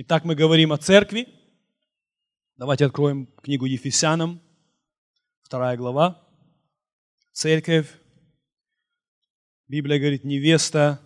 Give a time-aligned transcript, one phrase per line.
[0.00, 1.26] Итак, мы говорим о церкви.
[2.56, 4.40] Давайте откроем книгу Ефесянам,
[5.42, 6.24] вторая глава.
[7.32, 7.88] Церковь.
[9.66, 11.00] Библия говорит, невеста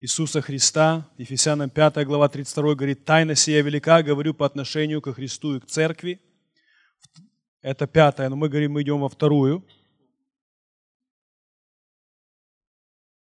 [0.00, 1.08] Иисуса Христа.
[1.16, 5.66] Ефесянам 5 глава 32 говорит, тайна сия велика, говорю по отношению к Христу и к
[5.66, 6.20] церкви.
[7.62, 9.64] Это пятая, но мы говорим, мы идем во вторую.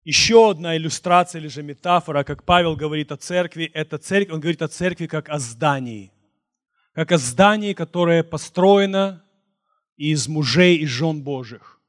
[0.03, 4.61] Еще одна иллюстрация или же метафора, как Павел говорит о церкви, это церковь, он говорит
[4.63, 6.11] о церкви как о здании.
[6.93, 9.23] Как о здании, которое построено
[9.97, 11.79] из мужей и жен Божьих.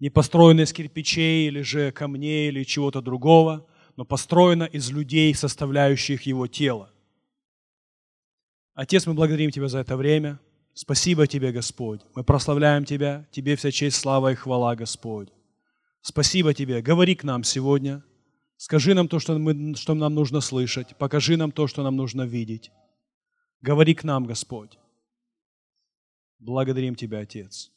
[0.00, 6.22] Не построено из кирпичей или же камней или чего-то другого, но построено из людей, составляющих
[6.22, 6.90] его тело.
[8.74, 10.40] Отец, мы благодарим Тебя за это время.
[10.74, 12.00] Спасибо Тебе, Господь.
[12.16, 13.24] Мы прославляем Тебя.
[13.30, 15.28] Тебе вся честь, слава и хвала, Господь.
[16.06, 16.82] Спасибо Тебе.
[16.82, 18.04] Говори к нам сегодня.
[18.58, 20.94] Скажи нам то, что, мы, что нам нужно слышать.
[20.98, 22.70] Покажи нам то, что нам нужно видеть.
[23.62, 24.78] Говори к нам, Господь.
[26.38, 27.72] Благодарим Тебя, Отец.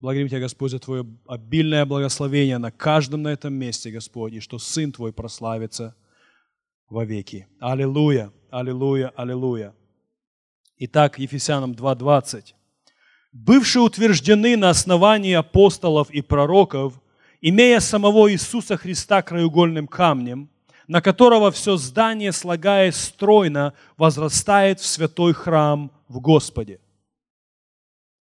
[0.00, 4.58] Благодарим Тебя, Господь, за Твое обильное благословение на каждом на этом месте, Господь, и что
[4.58, 5.96] Сын Твой прославится
[6.90, 7.48] вовеки.
[7.58, 9.74] Аллилуйя, аллилуйя, аллилуйя.
[10.76, 12.52] Итак, Ефесянам 2.20
[13.32, 17.00] бывшие утверждены на основании апостолов и пророков,
[17.40, 20.48] имея самого Иисуса Христа краеугольным камнем,
[20.86, 26.80] на которого все здание, слагаясь стройно, возрастает в святой храм в Господе,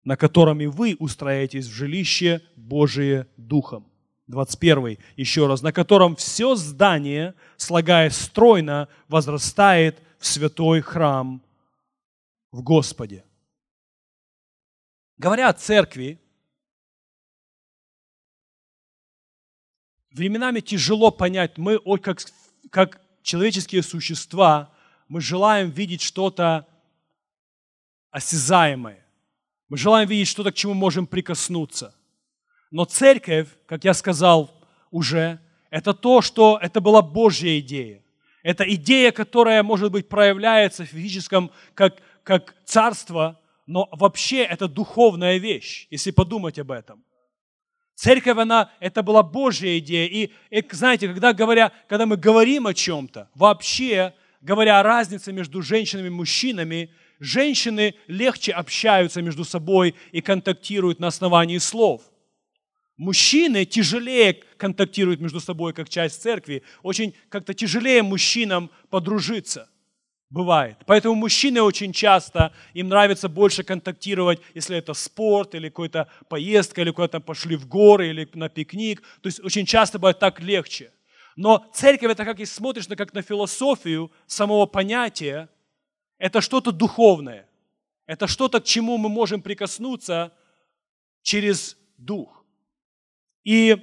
[0.04, 3.86] на котором и вы устроитесь в жилище Божие Духом.
[4.28, 4.98] 21.
[5.16, 5.62] Еще раз.
[5.62, 11.42] На котором все здание, слагаясь стройно, возрастает в святой храм
[12.50, 13.24] в Господе.
[15.16, 16.20] Говоря о церкви,
[20.10, 22.20] временами тяжело понять, мы как,
[22.70, 24.72] как человеческие существа,
[25.08, 26.66] мы желаем видеть что-то
[28.10, 29.04] осязаемое.
[29.68, 31.94] Мы желаем видеть что-то, к чему можем прикоснуться.
[32.70, 34.52] Но церковь, как я сказал
[34.90, 38.02] уже, это то, что это была Божья идея.
[38.42, 45.38] Это идея, которая, может быть, проявляется в физическом, как, как царство, но вообще это духовная
[45.38, 47.04] вещь, если подумать об этом.
[47.94, 50.08] Церковь, она, это была Божья идея.
[50.08, 55.62] И, и знаете, когда, говоря, когда мы говорим о чем-то, вообще, говоря о разнице между
[55.62, 62.02] женщинами и мужчинами, женщины легче общаются между собой и контактируют на основании слов.
[62.96, 66.62] Мужчины тяжелее контактируют между собой, как часть церкви.
[66.82, 69.68] Очень как-то тяжелее мужчинам подружиться
[70.34, 70.76] бывает.
[70.86, 76.90] Поэтому мужчины очень часто, им нравится больше контактировать, если это спорт или какая-то поездка, или
[76.90, 79.00] куда-то пошли в горы, или на пикник.
[79.22, 80.90] То есть очень часто бывает так легче.
[81.36, 85.48] Но церковь это как если смотришь на, как на философию самого понятия,
[86.18, 87.46] это что-то духовное.
[88.06, 90.32] Это что-то, к чему мы можем прикоснуться
[91.22, 92.44] через дух.
[93.44, 93.76] И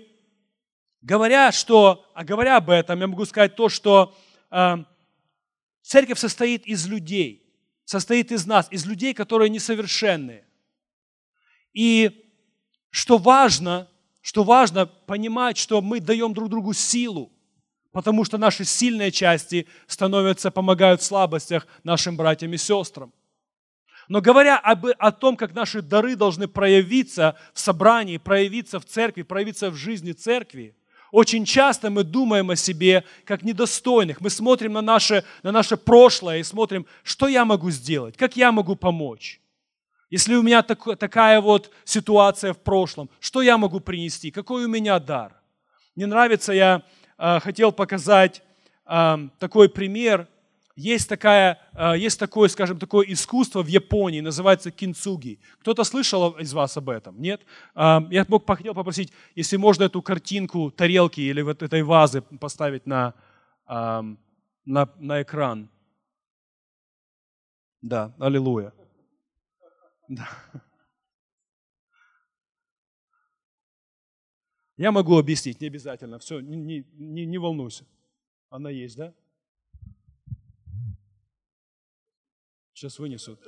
[1.01, 4.13] говоря, что, а говоря об этом, я могу сказать то, что
[4.51, 4.77] э,
[5.81, 7.43] Церковь состоит из людей,
[7.85, 10.45] состоит из нас, из людей, которые несовершенные.
[11.73, 12.25] И
[12.89, 13.89] что важно,
[14.21, 17.31] что важно понимать, что мы даем друг другу силу,
[17.91, 23.13] потому что наши сильные части становятся, помогают в слабостях нашим братьям и сестрам.
[24.07, 29.21] Но говоря об, о том, как наши дары должны проявиться в собрании, проявиться в церкви,
[29.21, 30.75] проявиться в жизни церкви,
[31.11, 34.21] очень часто мы думаем о себе как недостойных.
[34.21, 38.51] Мы смотрим на наше, на наше прошлое и смотрим, что я могу сделать, как я
[38.51, 39.41] могу помочь.
[40.09, 44.67] Если у меня так, такая вот ситуация в прошлом, что я могу принести, какой у
[44.67, 45.35] меня дар.
[45.95, 46.83] Мне нравится, я
[47.17, 48.41] э, хотел показать
[48.85, 50.27] э, такой пример–
[50.75, 55.39] есть, такая, э, есть такое, скажем, такое искусство в Японии, называется кинцуги.
[55.59, 57.21] Кто-то слышал из вас об этом?
[57.21, 57.41] Нет?
[57.75, 62.85] А, я мог, хотел попросить, если можно эту картинку тарелки или вот этой вазы поставить
[62.85, 63.13] на,
[63.67, 64.17] на,
[64.65, 65.69] на экран.
[67.81, 68.73] Да, аллилуйя.
[70.07, 70.27] Да.
[74.77, 76.17] Я могу объяснить, не обязательно.
[76.17, 77.85] Все, не, не, не волнуйся.
[78.49, 79.13] Она есть, да?
[82.81, 83.39] Сейчас вынесут.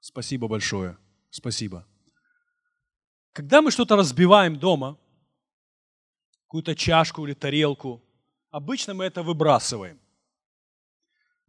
[0.00, 0.96] Спасибо большое.
[1.28, 1.86] Спасибо.
[3.34, 4.98] Когда мы что-то разбиваем дома,
[6.44, 8.02] какую-то чашку или тарелку,
[8.50, 10.00] обычно мы это выбрасываем.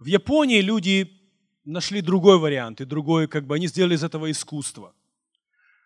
[0.01, 1.21] В Японии люди
[1.63, 4.95] нашли другой вариант, и другой, как бы они сделали из этого искусство.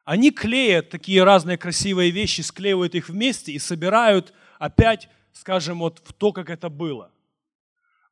[0.06, 6.14] Они клеят такие разные красивые вещи, склеивают их вместе и собирают опять, скажем, вот в
[6.14, 7.12] то, как это было.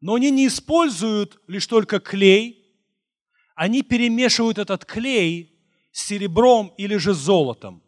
[0.01, 2.69] Но они не используют лишь только клей,
[3.55, 5.57] они перемешивают этот клей
[5.93, 7.81] с серебром или же золотом.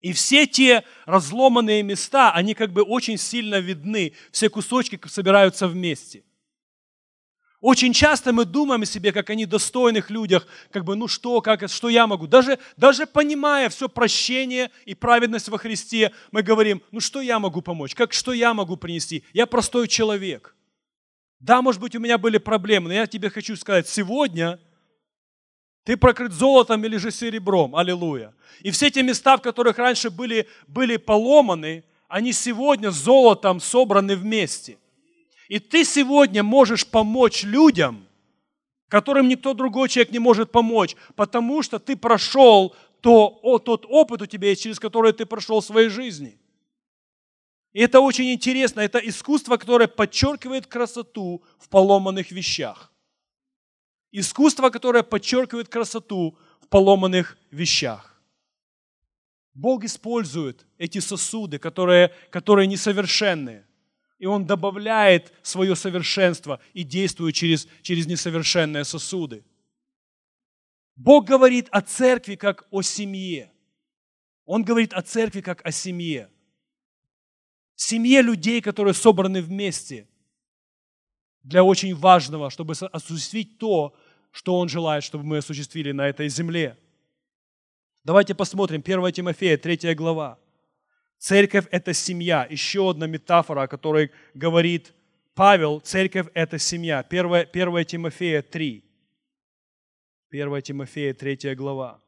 [0.00, 6.24] И все те разломанные места, они как бы очень сильно видны, все кусочки собираются вместе.
[7.60, 11.68] Очень часто мы думаем о себе, как о недостойных людях, как бы, ну что, как,
[11.68, 12.26] что я могу.
[12.26, 17.60] Даже, даже понимая все прощение и праведность во Христе, мы говорим, ну что я могу
[17.60, 19.24] помочь, как, что я могу принести.
[19.34, 20.56] Я простой человек.
[21.38, 24.58] Да, может быть, у меня были проблемы, но я тебе хочу сказать, сегодня
[25.84, 27.76] ты прокрыт золотом или же серебром.
[27.76, 28.34] Аллилуйя.
[28.60, 34.78] И все те места, в которых раньше были, были поломаны, они сегодня золотом собраны вместе–
[35.50, 38.06] и ты сегодня можешь помочь людям,
[38.88, 44.22] которым никто другой человек не может помочь, потому что ты прошел то, о, тот опыт
[44.22, 46.38] у тебя есть, через который ты прошел в своей жизни.
[47.72, 48.78] И это очень интересно.
[48.78, 52.92] Это искусство, которое подчеркивает красоту в поломанных вещах.
[54.12, 58.22] Искусство, которое подчеркивает красоту в поломанных вещах.
[59.54, 63.66] Бог использует эти сосуды, которые, которые несовершенные
[64.20, 69.42] и Он добавляет свое совершенство и действует через, через несовершенные сосуды.
[70.94, 73.50] Бог говорит о церкви как о семье.
[74.44, 76.28] Он говорит о церкви как о семье.
[77.76, 80.06] Семье людей, которые собраны вместе
[81.42, 83.96] для очень важного, чтобы осуществить то,
[84.32, 86.78] что Он желает, чтобы мы осуществили на этой земле.
[88.04, 90.38] Давайте посмотрим 1 Тимофея, 3 глава.
[91.20, 92.46] Церковь– это семья.
[92.48, 94.94] Еще одна метафора, о которой говорит
[95.34, 95.80] Павел.
[95.80, 97.00] Церковь– это семья.
[97.00, 98.82] 1, 1 Тимофея 3.
[100.30, 102.00] 1 Тимофея 3 глава.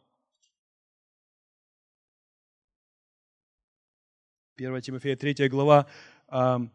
[4.56, 5.87] 1 Тимофея 3 глава,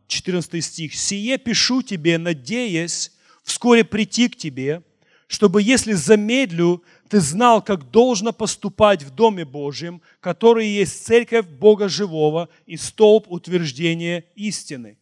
[0.08, 0.94] 14 стих.
[0.94, 4.84] «Сие пишу тебе, надеясь вскоре прийти к тебе,
[5.26, 11.90] чтобы, если замедлю, ты знал, как должно поступать в Доме Божьем, который есть церковь Бога
[11.90, 14.98] Живого и столб утверждения истины.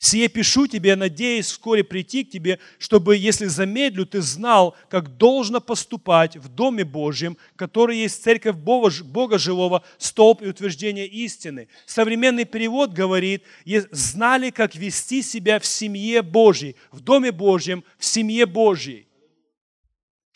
[0.00, 5.60] Сие пишу тебе, надеясь вскоре прийти к тебе, чтобы, если замедлю, ты знал, как должно
[5.60, 11.66] поступать в Доме Божьем, который есть церковь Бога, Бога Живого, столб и утверждение истины.
[11.84, 13.42] Современный перевод говорит,
[13.90, 19.07] знали, как вести себя в семье Божьей, в Доме Божьем, в семье Божьей.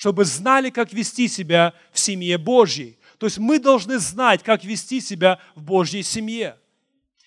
[0.02, 2.98] Чтобы знали, как вести себя в семье Божьей.
[3.18, 6.58] То есть мы должны знать, как вести себя в Божьей семье.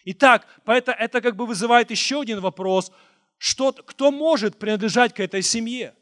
[0.03, 2.91] Итак, поэтому это как бы вызывает еще один вопрос.
[3.37, 5.95] Что, кто может принадлежать к этой семье?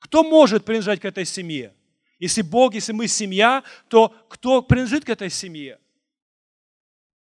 [0.00, 1.72] Кто может принадлежать к этой семье?
[2.18, 5.78] Если Бог, если мы семья, то кто принадлежит к этой семье?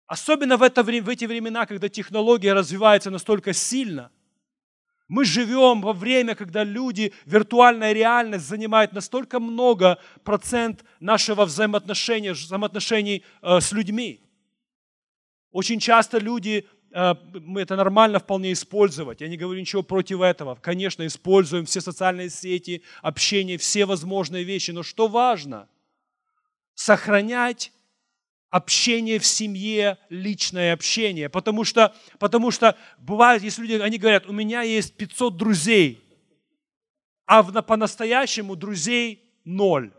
[0.07, 4.11] Особенно в, это, в эти времена, когда технология развивается настолько сильно.
[5.09, 13.23] Мы живем во время, когда люди, виртуальная реальность занимает настолько много процент нашего взаимоотношения, взаимоотношений
[13.41, 14.21] э, с людьми.
[15.51, 17.15] Очень часто люди, э,
[17.57, 19.21] это нормально вполне использовать.
[19.21, 20.53] Я не говорю ничего против этого.
[20.53, 24.69] Конечно, используем все социальные сети, общение, все возможные вещи.
[24.69, 25.67] Но что важно?
[26.75, 27.71] Сохранять
[28.49, 31.29] общение в семье, личное общение.
[31.29, 36.03] Потому что, потому что бывает, если люди, они говорят, у меня есть 500 друзей,
[37.25, 39.91] а по-настоящему друзей ноль.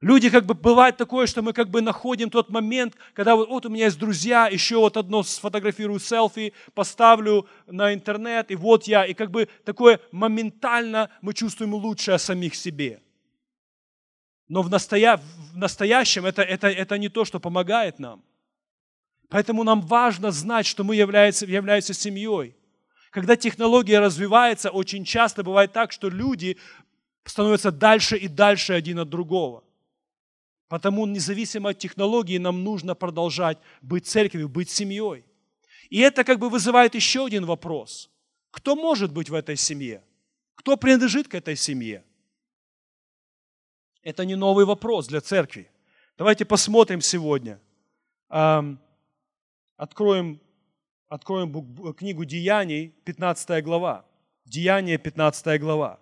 [0.00, 3.66] Люди как бы бывает такое, что мы как бы находим тот момент, когда вот, вот
[3.66, 9.04] у меня есть друзья, еще вот одно сфотографирую селфи, поставлю на интернет, и вот я,
[9.04, 13.00] и как бы такое моментально мы чувствуем лучше о самих себе.
[14.48, 15.16] Но в, настоя...
[15.16, 18.22] в настоящем это, это, это не то, что помогает нам.
[19.28, 22.56] Поэтому нам важно знать, что мы являемся, являемся семьей.
[23.10, 26.56] Когда технология развивается, очень часто бывает так, что люди
[27.24, 29.64] становятся дальше и дальше один от другого.
[30.68, 35.24] Потому независимо от технологии нам нужно продолжать быть церковью, быть семьей.
[35.90, 38.10] И это как бы вызывает еще один вопрос.
[38.50, 40.02] Кто может быть в этой семье?
[40.54, 42.04] Кто принадлежит к этой семье?
[44.08, 45.70] Это не новый вопрос для церкви.
[46.16, 47.60] Давайте посмотрим сегодня.
[49.76, 50.40] Откроем,
[51.08, 54.06] откроем книгу Деяний, 15 глава.
[54.46, 56.00] Деяния, 15 глава.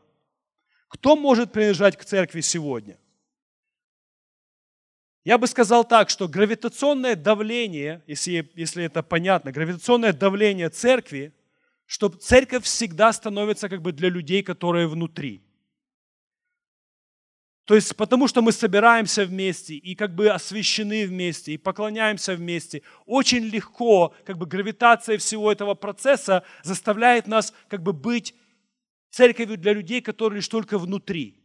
[0.86, 2.96] Кто может принадлежать к церкви сегодня?
[5.24, 11.32] Я бы сказал так, что гравитационное давление, если, если это понятно, гравитационное давление церкви,
[11.86, 15.42] что церковь всегда становится как бы для людей, которые внутри.
[17.66, 22.82] То есть потому что мы собираемся вместе и как бы освящены вместе, и поклоняемся вместе,
[23.06, 28.36] очень легко, как бы гравитация всего этого процесса заставляет нас как бы быть
[29.10, 31.42] церковью для людей, которые лишь только внутри.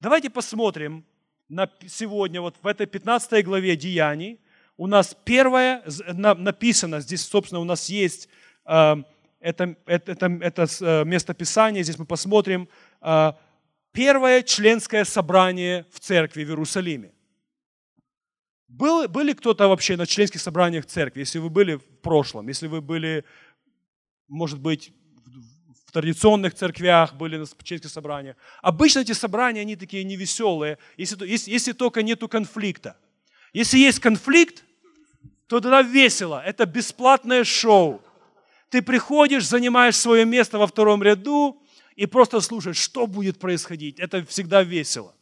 [0.00, 1.04] Давайте посмотрим
[1.48, 4.40] на сегодня, вот в этой 15 главе Деяний,
[4.76, 5.84] у нас первое
[6.16, 8.28] написано, здесь, собственно, у нас есть
[8.64, 8.96] э,
[9.38, 12.68] это, это, это, это э, местописание, здесь мы посмотрим,
[13.02, 13.32] э,
[13.98, 17.10] первое членское собрание в церкви в Иерусалиме.
[18.68, 22.80] Был, были кто-то вообще на членских собраниях церкви, если вы были в прошлом, если вы
[22.80, 23.24] были,
[24.28, 24.92] может быть,
[25.84, 28.36] в традиционных церквях, были на членских собраниях.
[28.62, 32.96] Обычно эти собрания, они такие невеселые, если, если, если только нету конфликта.
[33.52, 34.62] Если есть конфликт,
[35.48, 36.40] то тогда весело.
[36.46, 38.00] Это бесплатное шоу.
[38.68, 41.60] Ты приходишь, занимаешь свое место во втором ряду,
[41.98, 43.98] и просто слушать, что будет происходить.
[43.98, 45.12] Это всегда весело.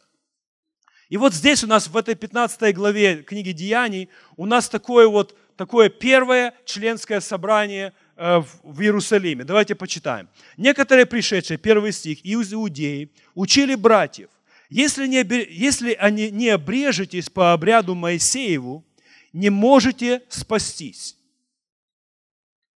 [1.09, 5.35] И вот здесь у нас в этой 15 главе книги Деяний у нас такое вот
[5.57, 9.45] такое первое членское собрание э, в Иерусалиме.
[9.45, 10.29] Давайте почитаем.
[10.59, 14.29] Некоторые пришедшие, первый стих, из Иудеи, учили братьев,
[14.69, 18.85] если, не, если они не обрежетесь по обряду Моисееву,
[19.33, 21.17] не можете спастись.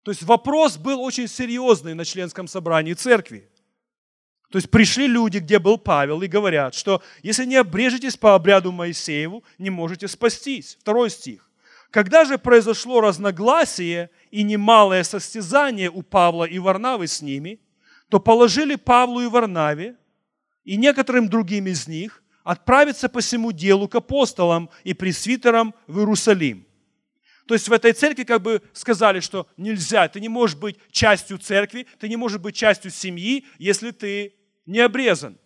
[0.04, 3.50] То есть вопрос был очень серьезный на членском собрании церкви.
[4.50, 8.72] То есть пришли люди, где был Павел, и говорят, что если не обрежетесь по обряду
[8.72, 10.78] Моисееву, не можете спастись.
[10.80, 11.50] Второй стих.
[11.90, 17.60] Когда же произошло разногласие и немалое состязание у Павла и Варнавы с ними,
[18.08, 19.96] то положили Павлу и Варнаве
[20.64, 26.66] и некоторым другим из них отправиться по всему делу к апостолам и пресвитерам в Иерусалим.
[27.46, 31.38] То есть в этой церкви как бы сказали, что нельзя, ты не можешь быть частью
[31.38, 34.34] церкви, ты не можешь быть частью семьи, если ты
[34.68, 35.38] не обрезан.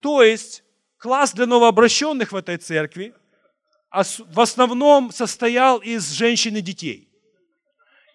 [0.00, 0.64] То есть
[0.98, 3.14] класс для новообращенных в этой церкви
[3.90, 7.08] в основном состоял из женщин и детей.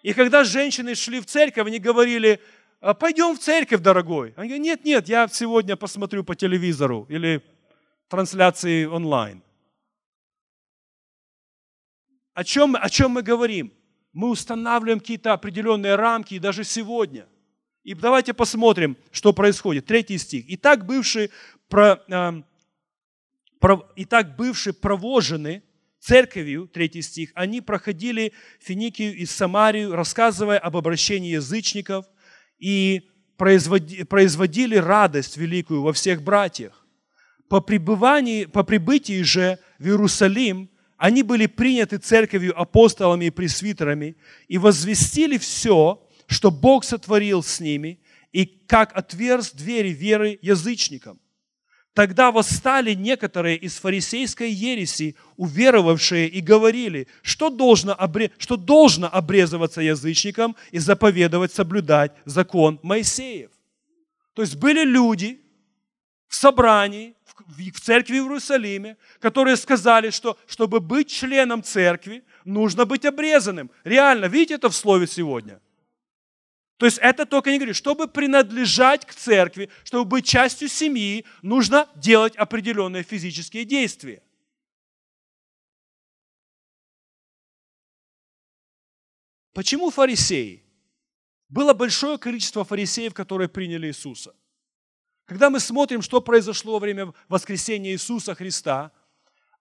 [0.02, 2.40] И когда женщины шли в церковь, они говорили,
[2.80, 4.34] «А, пойдем в церковь, дорогой.
[4.36, 7.42] Они говорят, нет, нет, я сегодня посмотрю по телевизору или
[8.08, 9.42] трансляции онлайн.
[12.34, 13.72] О чем, о чем мы говорим?
[14.12, 17.26] Мы устанавливаем какие-то определенные рамки, и даже сегодня–
[17.86, 19.86] и давайте посмотрим, что происходит.
[19.86, 20.44] Третий стих.
[20.48, 21.30] «Итак, бывшие,
[21.68, 22.42] про, э,
[23.60, 25.62] про, итак, бывшие провожены
[26.00, 32.06] церковью, третий стих, они проходили Финикию и Самарию, рассказывая об обращении язычников
[32.58, 36.84] и производи, производили радость великую во всех братьях.
[37.48, 44.16] По, пребывании, по прибытии же в Иерусалим они были приняты церковью апостолами и пресвитерами
[44.48, 48.00] и возвестили все, что Бог сотворил с ними,
[48.32, 51.18] и как отверз двери веры язычникам.
[51.94, 58.30] Тогда восстали некоторые из фарисейской ереси, уверовавшие, и говорили, что должно, обре...
[58.36, 63.50] что должно обрезываться язычникам и заповедовать соблюдать закон Моисеев.
[64.34, 65.40] То есть были люди
[66.28, 67.14] в собрании,
[67.48, 73.70] в церкви в Иерусалиме, которые сказали, что чтобы быть членом церкви, нужно быть обрезанным.
[73.84, 75.60] Реально, видите это в слове сегодня?
[76.76, 81.88] То есть это только не говорит, чтобы принадлежать к церкви, чтобы быть частью семьи, нужно
[81.94, 84.22] делать определенные физические действия.
[89.54, 90.62] Почему фарисеи?
[91.48, 94.34] Было большое количество фарисеев, которые приняли Иисуса.
[95.24, 98.92] Когда мы смотрим, что произошло во время воскресения Иисуса Христа–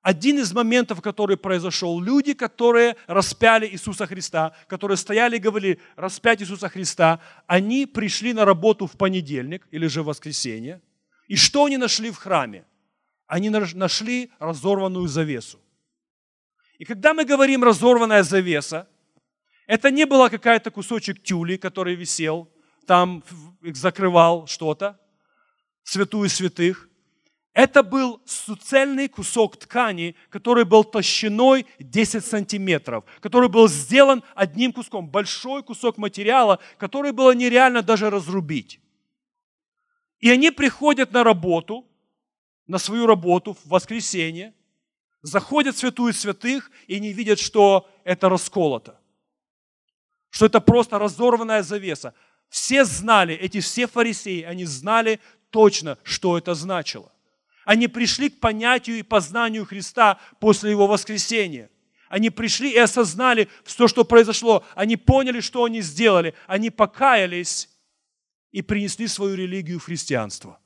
[0.05, 6.43] один из моментов, который произошел, люди, которые распяли Иисуса Христа, которые стояли и говорили, распять
[6.43, 10.79] Иисуса Христа, они пришли на работу в понедельник или же в воскресенье.
[11.27, 12.65] И что они нашли в храме?
[13.25, 15.59] Они нашли разорванную завесу.
[16.77, 18.87] И когда мы говорим разорванная завеса,
[19.65, 22.47] это не была какая-то кусочек тюли, который висел,
[22.85, 23.23] там
[23.73, 24.99] закрывал что-то,
[25.83, 26.89] святую святых.
[27.55, 35.07] Это был суцельный кусок ткани, который был толщиной 10 сантиметров, который был сделан одним куском,
[35.07, 38.81] большой кусок материала, который было нереально даже разрубить.
[40.19, 41.87] И они приходят на работу,
[42.67, 44.53] на свою работу в воскресенье,
[45.21, 48.99] заходят в святую святых и не видят, что это расколото,
[50.29, 52.13] что это просто разорванная завеса.
[52.49, 55.21] Все знали, эти все фарисеи, они знали
[55.51, 57.14] точно, что это значило.
[57.65, 61.69] Они пришли к понятию и познанию Христа после Его воскресения.
[62.07, 64.63] Они пришли и осознали все, что произошло.
[64.75, 66.35] Они поняли, что они сделали.
[66.45, 67.69] Они покаялись
[68.51, 70.59] и принесли свою религию в христианство.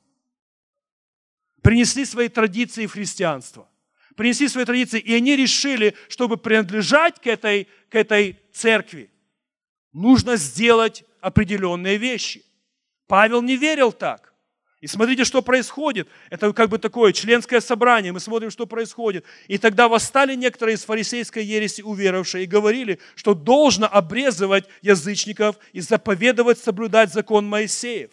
[1.62, 3.68] Принесли свои традиции в христианство.
[4.16, 9.10] Принесли свои традиции, и они решили, чтобы принадлежать к этой, к этой церкви,
[9.94, 12.44] нужно сделать определенные вещи.
[13.08, 14.29] Павел не верил так.
[14.82, 16.08] И смотрите, что происходит.
[16.30, 18.14] Это как бы такое членское собрание.
[18.14, 19.26] Мы смотрим, что происходит.
[19.48, 25.82] И тогда восстали некоторые из фарисейской ереси уверовавшие и говорили, что должно обрезывать язычников и
[25.82, 28.12] заповедовать соблюдать закон Моисеев.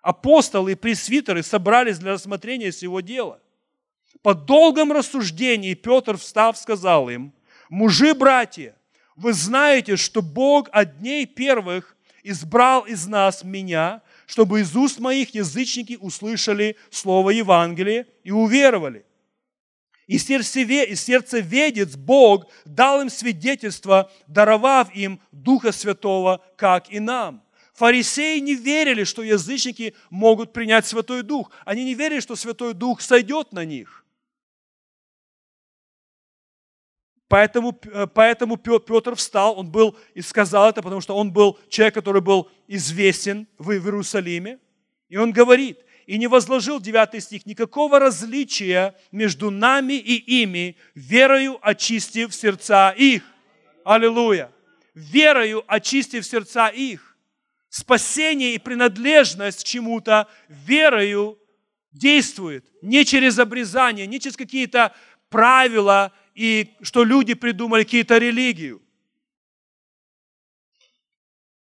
[0.00, 3.40] Апостолы и пресвитеры собрались для рассмотрения всего дела.
[4.22, 7.32] По долгом рассуждении Петр, встав, сказал им,
[7.68, 8.76] «Мужи, братья,
[9.16, 15.34] вы знаете, что Бог от дней первых избрал из нас меня, чтобы из уст моих
[15.34, 19.06] язычники услышали слово Евангелия и уверовали.
[20.06, 27.42] И сердцеведец Бог дал им свидетельство, даровав им Духа Святого, как и нам.
[27.72, 31.50] Фарисеи не верили, что язычники могут принять Святой Дух.
[31.64, 34.04] Они не верили, что Святой Дух сойдет на них.
[37.28, 41.94] Поэтому, э, поэтому Петр встал, он был и сказал это, потому что он был человек,
[41.94, 44.58] который был известен в Иерусалиме.
[45.10, 51.58] И он говорит, и не возложил, 9 стих, никакого различия между нами и ими, верою
[51.60, 53.22] очистив сердца их.
[53.84, 54.50] Аллилуйя.
[54.94, 57.16] Верою очистив сердца их.
[57.68, 61.38] Спасение и принадлежность к чему-то верою
[61.92, 62.64] действует.
[62.80, 64.94] Не через обрезание, не через какие-то
[65.28, 68.82] правила и что люди придумали какие-то религию.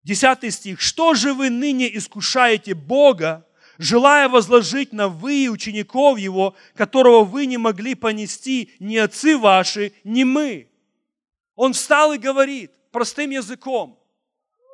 [0.03, 0.81] Десятый стих.
[0.81, 3.47] «Что же вы ныне искушаете Бога,
[3.79, 10.25] желая возложить на вы учеников Его, которого вы не могли понести ни отцы ваши, ни
[10.25, 10.69] мы?»
[11.55, 13.99] Он встал и говорит простым языком,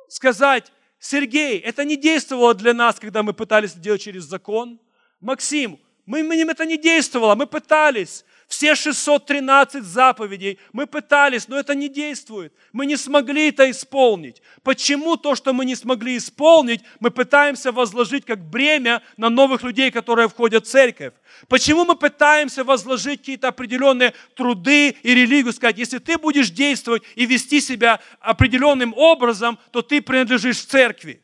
[0.07, 4.79] сказать, Сергей, это не действовало для нас, когда мы пытались делать через закон.
[5.21, 11.75] Максим, мы, мы, это не действовало, мы пытались, все 613 заповедей мы пытались, но это
[11.75, 12.51] не действует.
[12.73, 14.41] Мы не смогли это исполнить.
[14.63, 19.91] Почему то, что мы не смогли исполнить, мы пытаемся возложить как бремя на новых людей,
[19.91, 21.13] которые входят в церковь?
[21.47, 27.27] Почему мы пытаемся возложить какие-то определенные труды и религию, сказать, если ты будешь действовать и
[27.27, 31.21] вести себя определенным образом, то ты принадлежишь церкви.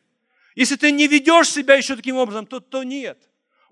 [0.54, 3.18] Если ты не ведешь себя еще таким образом, то, то нет.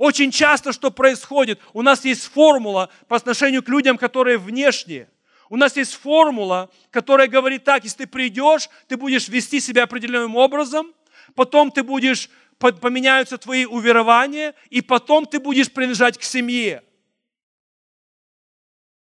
[0.04, 1.62] Очень часто что происходит?
[1.72, 5.10] У нас есть формула по отношению к людям, которые внешние.
[5.48, 10.36] У нас есть формула, которая говорит так, если ты придешь, ты будешь вести себя определенным
[10.36, 10.94] образом,
[11.36, 16.84] потом ты будешь, поменяются твои уверования, и потом ты будешь принадлежать к семье.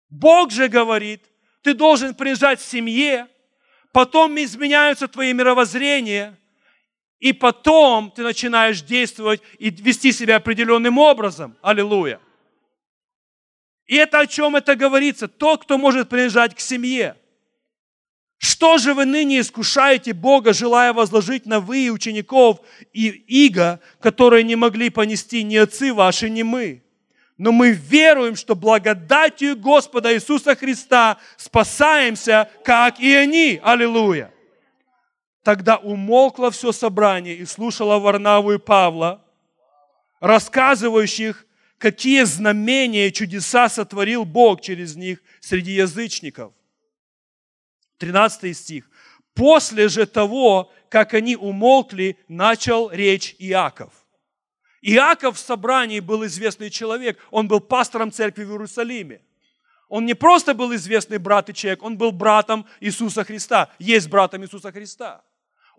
[0.10, 1.24] Бог же говорит,
[1.62, 3.30] ты должен принадлежать семье,
[3.94, 6.38] потом изменяются твои мировоззрения,
[7.22, 11.56] и потом ты начинаешь действовать и вести себя определенным образом.
[11.62, 12.20] Аллилуйя.
[13.86, 15.28] И это о чем это говорится?
[15.28, 17.16] Тот, кто может принадлежать к семье.
[18.40, 22.60] Что же вы ныне искушаете Бога, желая возложить на вы учеников
[22.92, 26.82] и иго, которые не могли понести ни отцы ваши, ни мы?
[27.38, 33.60] Но мы веруем, что благодатью Господа Иисуса Христа спасаемся, как и они.
[33.62, 34.34] Аллилуйя.
[35.44, 39.26] Тогда умолкло все собрание и слушало Варнаву и Павла,
[40.20, 41.46] рассказывающих,
[41.80, 46.54] какие знамения и чудеса сотворил Бог через них среди язычников.
[47.98, 48.90] 13 стих.
[49.34, 53.94] После же того, как они умолкли, начал речь Иаков.
[54.82, 59.22] Иаков в собрании был известный человек, он был пастором церкви в Иерусалиме.
[59.90, 64.44] Он не просто был известный брат и человек, он был братом Иисуса Христа, есть братом
[64.44, 65.24] Иисуса Христа.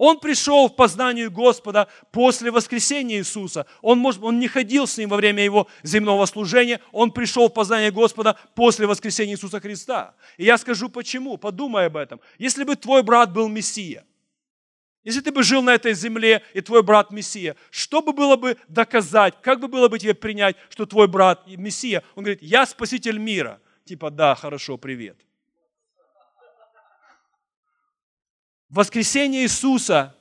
[0.04, 3.66] Он пришел в познанию Господа после воскресения Иисуса.
[3.82, 7.54] Он, может, он не ходил с ним во время его земного служения, он пришел в
[7.54, 10.16] познание Господа после воскресения Иисуса Христа.
[10.38, 12.20] И я скажу почему, подумай об этом.
[12.36, 14.04] Если бы твой брат был Мессия,
[15.04, 18.56] если ты бы жил на этой земле, и твой брат Мессия, что бы было бы
[18.66, 22.02] доказать, как бы было бы тебе принять, что твой брат Мессия?
[22.16, 23.60] Он говорит, я спаситель мира.
[23.84, 25.16] Типа, да, хорошо, привет.
[28.72, 30.16] Воскресение Иисуса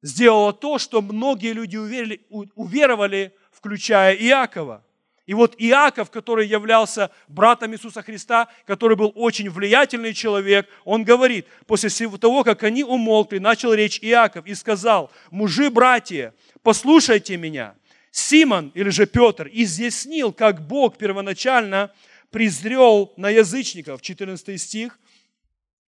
[0.00, 4.84] сделало то, что многие люди уверили, уверовали, включая Иакова.
[5.26, 11.48] И вот Иаков, который являлся братом Иисуса Христа, который был очень влиятельный человек, он говорит,
[11.66, 17.74] после всего того, как они умолкли, начал речь Иаков и сказал, мужи, братья, послушайте меня,
[18.12, 21.90] Симон, или же Петр, изъяснил, как Бог первоначально
[22.30, 25.00] презрел на язычников, 14 стих,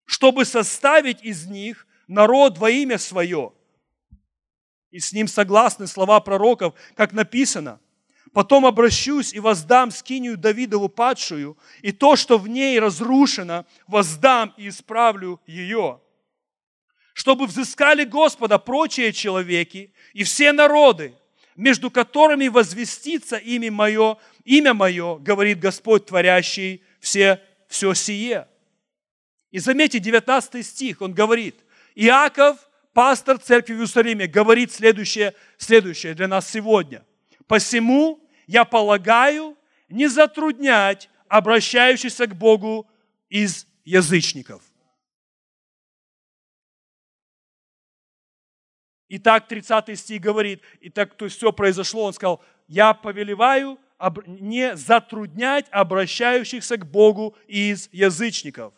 [0.09, 3.53] чтобы составить из них народ во имя свое.
[4.91, 7.79] И с ним согласны слова пророков, как написано.
[8.33, 14.69] Потом обращусь и воздам скинию Давидову падшую, и то, что в ней разрушено, воздам и
[14.69, 16.01] исправлю ее.
[17.13, 21.15] Чтобы взыскали Господа прочие человеки и все народы,
[21.55, 28.49] между которыми возвестится имя мое, имя мое, говорит Господь, творящий все, все сие.
[29.59, 31.65] И заметьте, 19 стих, он говорит,
[31.97, 37.05] Иаков, пастор церкви в Иерусалиме, говорит следующее, следующее для нас сегодня.
[37.49, 39.57] «Посему я полагаю
[39.89, 42.89] не затруднять обращающихся к Богу
[43.31, 44.63] из язычников».
[49.09, 53.77] И так 30 стих говорит, и так то есть все произошло, он сказал, я повелеваю
[54.25, 58.73] не затруднять обращающихся к Богу из язычников.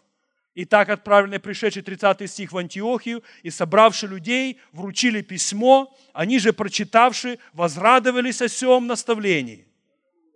[0.55, 6.53] И так отправленный пришедший 30 стих в Антиохию и собравши людей, вручили письмо, они же,
[6.53, 9.67] прочитавши, возрадовались о всем наставлении.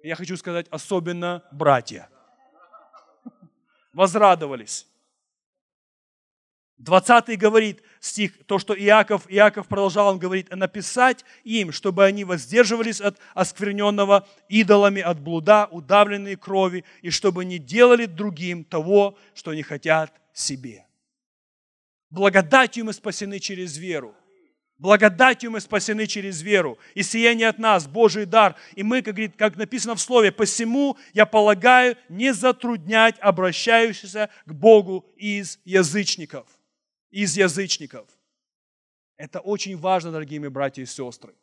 [0.03, 2.09] Я хочу сказать, особенно братья.
[3.93, 4.87] Возрадовались.
[6.79, 13.01] 20 говорит стих, то, что Иаков, Иаков продолжал, он говорит, написать им, чтобы они воздерживались
[13.01, 19.63] от оскверненного идолами, от блуда, удавленной крови, и чтобы не делали другим того, что они
[19.63, 20.87] хотят себе.
[22.11, 24.15] Благодатью мы спасены через веру.
[24.77, 26.79] Благодатью мы спасены через веру.
[26.95, 28.57] И сияние от нас, Божий дар.
[28.75, 34.53] И мы, как, говорит, как написано в Слове, посему я полагаю не затруднять обращающихся к
[34.53, 36.47] Богу из язычников
[37.15, 38.09] из язычников.
[39.17, 41.35] Это очень важно, дорогие мои братья и сестры.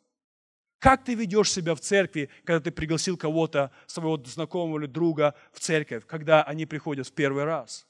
[0.78, 5.60] Как ты ведешь себя в церкви, когда ты пригласил кого-то, своего знакомого или друга в
[5.60, 7.86] церковь, когда они приходят в первый раз?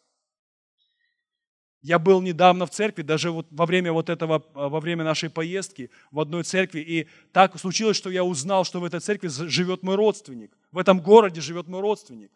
[1.80, 5.90] Я был недавно в церкви, даже вот во время вот этого, во время нашей поездки
[6.12, 9.96] в одной церкви, и так случилось, что я узнал, что в этой церкви живет мой
[9.96, 10.56] родственник.
[10.70, 12.30] В этом городе живет мой родственник.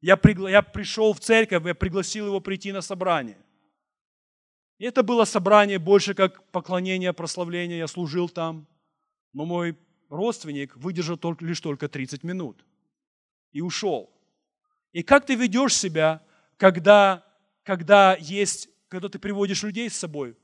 [0.00, 0.48] Я, пригла...
[0.48, 3.38] я пришел в церковь, я пригласил его прийти на собрание.
[4.80, 8.66] И это было собрание больше как поклонение, прославление, я служил там.
[9.34, 9.76] Но мой
[10.08, 12.64] родственник выдержал только, лишь только 30 минут
[13.52, 14.10] и ушел.
[14.92, 16.22] И как ты ведешь себя,
[16.56, 17.26] когда,
[17.62, 20.34] когда, есть, когда ты приводишь людей с собой?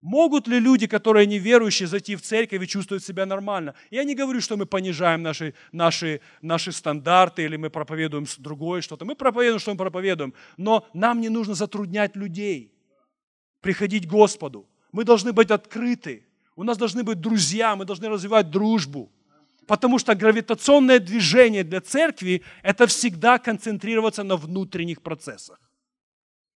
[0.00, 3.76] Могут ли люди, которые неверующие, зайти в церковь и чувствовать себя нормально?
[3.92, 9.04] Я не говорю, что мы понижаем наши, наши, наши стандарты или мы проповедуем другое что-то.
[9.04, 10.34] Мы проповедуем, что мы проповедуем.
[10.56, 12.74] Но нам не нужно затруднять людей
[13.60, 14.66] приходить к Господу.
[14.92, 16.26] Мы должны быть открыты.
[16.56, 19.10] У нас должны быть друзья, мы должны развивать дружбу.
[19.66, 25.60] Потому что гравитационное движение для церкви– это всегда концентрироваться на внутренних процессах.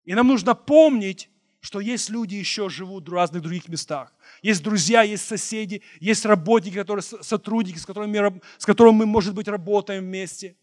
[0.04, 1.28] И нам нужно помнить,
[1.60, 4.12] что есть люди еще живут в разных других местах.
[4.42, 9.46] Есть друзья, есть соседи, есть работники, которые, сотрудники, с которыми, с которыми мы, может быть,
[9.46, 10.56] работаем вместе.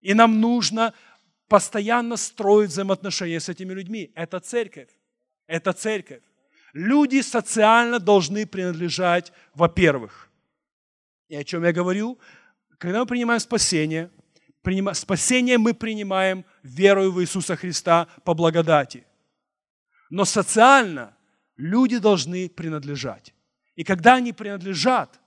[0.00, 0.94] И нам нужно
[1.48, 4.12] постоянно строить взаимоотношения с этими людьми.
[4.14, 4.88] Это церковь.
[5.46, 6.22] Это церковь.
[6.72, 10.28] Люди социально должны принадлежать, во-первых.
[11.28, 12.18] И о чем я говорю?
[12.78, 14.10] Когда мы принимаем спасение,
[14.94, 19.06] спасение мы принимаем верою в Иисуса Христа по благодати.
[20.10, 21.16] Но социально
[21.56, 23.34] люди должны принадлежать.
[23.76, 25.20] И когда они принадлежат,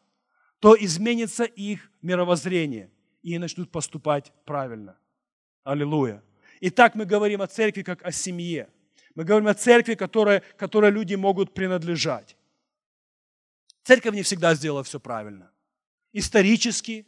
[0.60, 4.98] то изменится их мировоззрение, и они начнут поступать правильно.
[5.64, 6.24] Аллилуйя.
[6.62, 8.70] Итак, мы говорим о церкви как о семье–
[9.18, 12.38] мы говорим о церкви, которой, которой люди могут принадлежать.
[13.84, 15.50] Церковь не всегда сделала все правильно.
[16.14, 17.08] Исторически,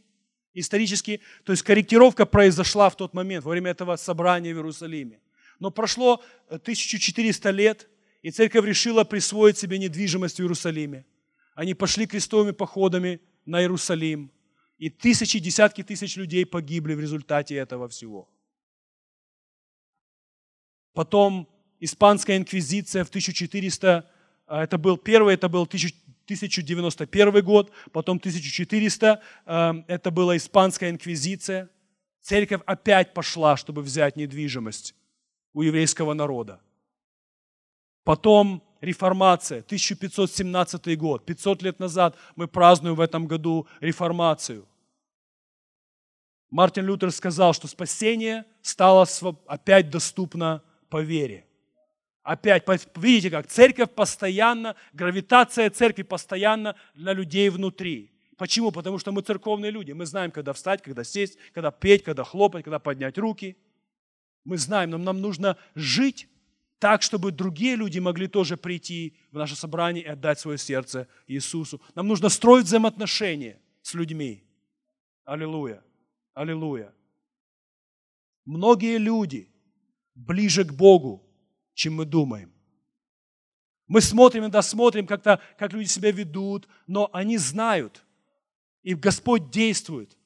[0.56, 5.22] исторически, то есть корректировка произошла в тот момент, во время этого собрания в Иерусалиме.
[5.60, 7.88] Но прошло 1400 лет,
[8.24, 11.06] и церковь решила присвоить себе недвижимость в Иерусалиме.
[11.54, 14.32] Они пошли крестовыми походами на Иерусалим,
[14.80, 18.28] и тысячи, десятки тысяч людей погибли в результате этого всего.
[20.94, 21.48] Потом
[21.80, 24.10] испанская инквизиция в 1400,
[24.48, 31.70] а, это был первый, это был 1091 год, потом 1400, а, это была испанская инквизиция.
[32.22, 34.96] Церковь опять пошла, чтобы взять недвижимость
[35.54, 36.60] у еврейского народа.
[38.04, 44.66] Потом реформация, 1517 год, 500 лет назад мы празднуем в этом году реформацию.
[46.50, 49.06] Мартин Лютер сказал, что спасение стало
[49.46, 51.46] опять доступно по вере.
[52.24, 52.64] Опять,
[52.96, 58.12] видите как, церковь постоянно, гравитация церкви постоянно для людей внутри.
[58.38, 58.72] Почему?
[58.72, 59.92] Потому что мы церковные люди.
[59.92, 63.58] Мы знаем, когда встать, когда сесть, когда петь, когда хлопать, когда поднять руки.
[64.46, 66.30] Мы знаем, но нам нужно жить
[66.80, 71.82] так, чтобы другие люди могли тоже прийти в наше собрание и отдать свое сердце Иисусу.
[71.96, 74.44] Нам нужно строить взаимоотношения с людьми.
[75.26, 75.84] Аллилуйя.
[76.34, 76.94] Аллилуйя.
[78.46, 79.50] Многие люди
[80.16, 81.29] ближе к Богу,
[81.80, 82.52] чем мы думаем.
[83.88, 88.04] Мы смотрим иногда смотрим, как-то, как люди себя ведут, но они знают,
[88.84, 90.18] и Господь действует.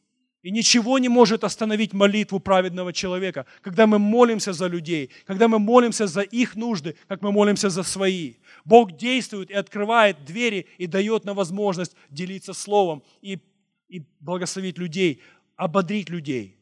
[0.41, 5.59] И ничего не может остановить молитву праведного человека, когда мы молимся за людей, когда мы
[5.59, 8.33] молимся за их нужды, как мы молимся за свои.
[8.65, 13.39] Бог действует и открывает двери и дает нам возможность делиться Словом и,
[13.87, 15.21] и благословить людей,
[15.55, 16.57] ободрить людей.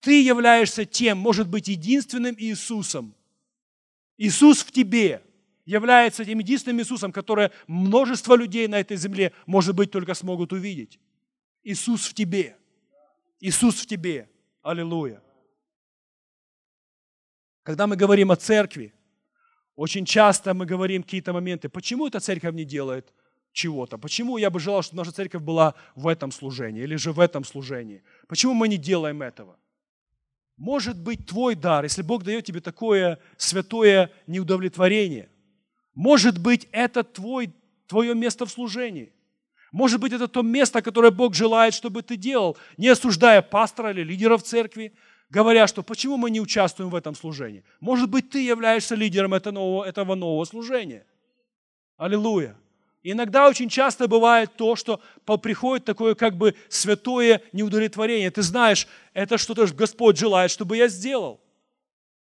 [0.00, 3.14] Ты являешься тем, может быть, единственным Иисусом.
[4.20, 5.22] Иисус в тебе
[5.64, 11.00] является тем единственным Иисусом, которое множество людей на этой земле, может быть, только смогут увидеть.
[11.62, 12.54] Иисус в тебе.
[13.40, 14.28] Иисус в тебе.
[14.60, 15.22] Аллилуйя.
[17.62, 18.92] Когда мы говорим о церкви,
[19.74, 23.14] очень часто мы говорим какие-то моменты, почему эта церковь не делает
[23.52, 27.20] чего-то, почему я бы желал, чтобы наша церковь была в этом служении или же в
[27.20, 29.56] этом служении, почему мы не делаем этого.
[30.60, 35.30] Может быть твой дар, если Бог дает тебе такое святое неудовлетворение,
[35.94, 37.54] может быть это твой,
[37.86, 39.10] твое место в служении.
[39.72, 44.02] Может быть, это то место, которое Бог желает, чтобы ты делал, не осуждая пастора или
[44.02, 44.92] лидеров церкви,
[45.30, 47.64] говоря, что почему мы не участвуем в этом служении.
[47.80, 51.06] Может быть, ты являешься лидером этого нового, этого нового служения.
[51.96, 52.54] Аллилуйя.
[53.02, 55.00] Иногда очень часто бывает то, что
[55.42, 58.30] приходит такое как бы святое неудовлетворение.
[58.30, 61.40] Ты знаешь, это что-то Господь желает, чтобы я сделал.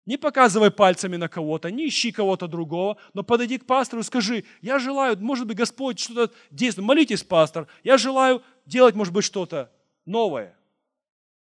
[0.05, 4.43] Не показывай пальцами на кого-то, не ищи кого-то другого, но подойди к пастору и скажи,
[4.61, 6.87] я желаю, может быть, Господь что-то действует.
[6.87, 9.71] Молитесь, пастор, я желаю делать, может быть, что-то
[10.05, 10.57] новое.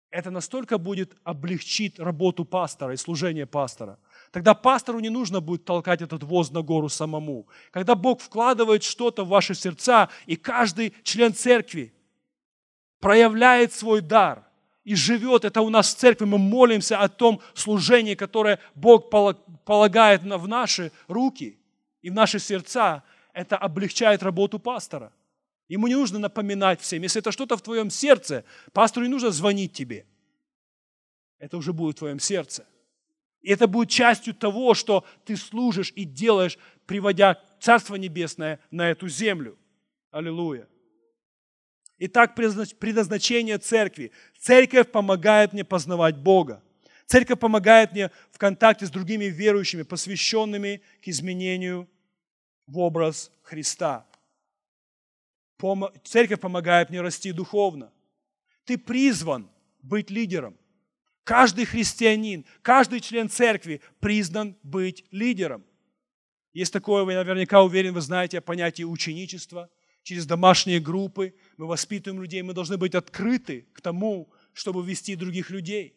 [0.10, 4.00] Это настолько будет облегчить работу пастора и служение пастора.
[4.32, 7.48] Тогда пастору не нужно будет толкать этот воз на гору самому.
[7.72, 11.94] Когда Бог вкладывает что-то в ваши сердца, и каждый член церкви
[13.00, 14.46] проявляет свой дар–
[14.90, 16.26] и живет это у нас в церкви.
[16.26, 21.60] Мы молимся о том служении, которое Бог полагает в наши руки
[22.02, 23.04] и в наши сердца.
[23.32, 25.14] Это облегчает работу пастора.
[25.68, 27.04] Ему не нужно напоминать всем.
[27.04, 30.08] Если это что-то в твоем сердце, пастору не нужно звонить тебе.
[31.38, 32.66] Это уже будет в твоем сердце.
[33.42, 39.08] И это будет частью того, что ты служишь и делаешь, приводя Царство Небесное на эту
[39.08, 39.58] землю.
[40.12, 40.68] Аллилуйя.
[42.00, 44.12] Итак, предназначение церкви.
[44.40, 46.64] Церковь помогает мне познавать Бога.
[47.06, 51.90] Церковь помогает мне в контакте с другими верующими, посвященными к изменению
[52.68, 54.06] в образ Христа.
[56.04, 57.92] Церковь помогает мне расти духовно.
[58.64, 59.50] Ты призван
[59.82, 60.59] быть лидером.
[61.30, 65.64] Каждый христианин, каждый член церкви признан быть лидером.
[66.54, 69.70] Есть такое, вы наверняка уверен, вы знаете понятие ученичества–
[70.02, 75.52] через домашние группы, мы воспитываем людей, мы должны быть открыты к тому, чтобы вести других
[75.52, 75.96] людей.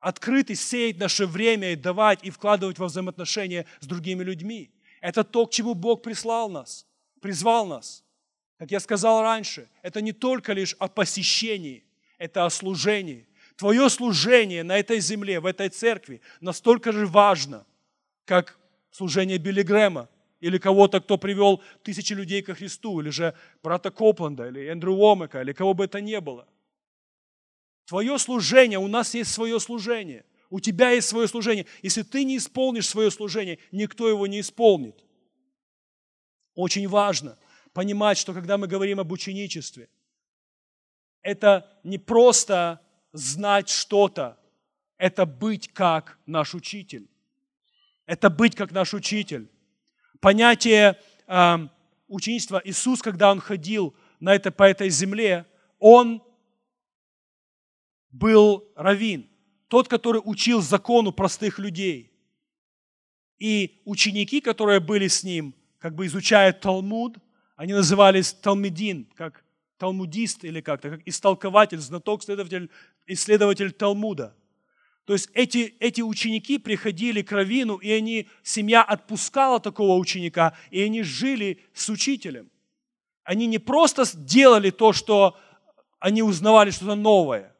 [0.00, 4.72] Открыты сеять наше время и давать и вкладывать во взаимоотношения с другими людьми.
[5.00, 6.88] Это то, к чему Бог прислал нас,
[7.20, 8.02] призвал нас.
[8.58, 11.84] Как я сказал раньше, это не только лишь о посещении,
[12.18, 13.28] это о служении.
[13.62, 17.64] Твое служение на этой земле, в этой церкви настолько же важно,
[18.24, 18.58] как
[18.90, 20.08] служение Билли Грэма
[20.40, 25.42] или кого-то, кто привел тысячи людей ко Христу, или же брата Копланда, или Эндрю Уомека,
[25.42, 26.48] или кого бы это ни было.
[27.84, 30.24] Твое служение, у нас есть свое служение.
[30.50, 31.66] У тебя есть свое служение.
[31.82, 35.04] Если ты не исполнишь свое служение, никто его не исполнит.
[36.56, 37.38] Очень важно
[37.72, 39.88] понимать, что когда мы говорим об ученичестве,
[41.22, 42.80] это не просто
[43.12, 44.38] знать что-то,
[44.98, 47.08] это быть как наш учитель.
[48.06, 49.48] Это быть как наш учитель
[50.22, 51.68] понятие э,
[52.08, 52.62] ученичества.
[52.64, 55.44] Иисус, когда Он ходил на это, по этой земле,
[55.78, 56.22] Он
[58.10, 59.28] был раввин,
[59.68, 62.10] тот, который учил закону простых людей.
[63.38, 67.16] И ученики, которые были с ним, как бы изучая Талмуд,
[67.56, 69.44] они назывались Талмедин, как
[69.78, 72.70] талмудист или как-то, как истолкователь, знаток, исследователь,
[73.06, 74.36] исследователь Талмуда–
[75.04, 80.80] то есть эти, эти ученики приходили к Равину, и они, семья отпускала такого ученика, и
[80.80, 82.50] они жили с учителем.
[83.24, 85.36] Они не просто делали то, что
[85.98, 87.54] они узнавали что-то новое.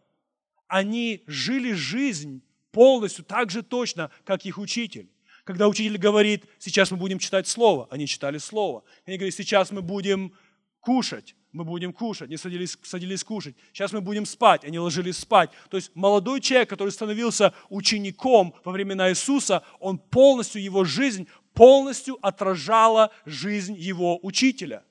[0.68, 5.10] Они жили жизнь полностью так же точно, как их учитель.
[5.44, 8.84] Когда учитель говорит, сейчас мы будем читать Слово, они читали Слово.
[9.04, 10.32] Они говорят, сейчас мы будем
[10.80, 13.54] кушать, мы будем кушать, не садились, садились кушать.
[13.72, 15.50] Сейчас мы будем спать, они ложились спать.
[15.68, 22.18] То есть молодой человек, который становился учеником во времена Иисуса, он полностью, его жизнь полностью
[22.22, 24.82] отражала жизнь его учителя.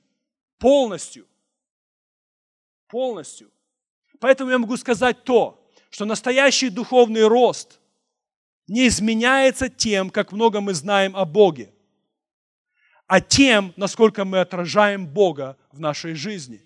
[0.60, 1.28] Полностью.
[2.88, 3.52] Полностью.
[4.20, 7.80] Поэтому я могу сказать то, что настоящий духовный рост
[8.68, 11.74] не изменяется тем, как много мы знаем о Боге
[13.12, 16.62] а тем, насколько мы отражаем Бога в нашей жизни.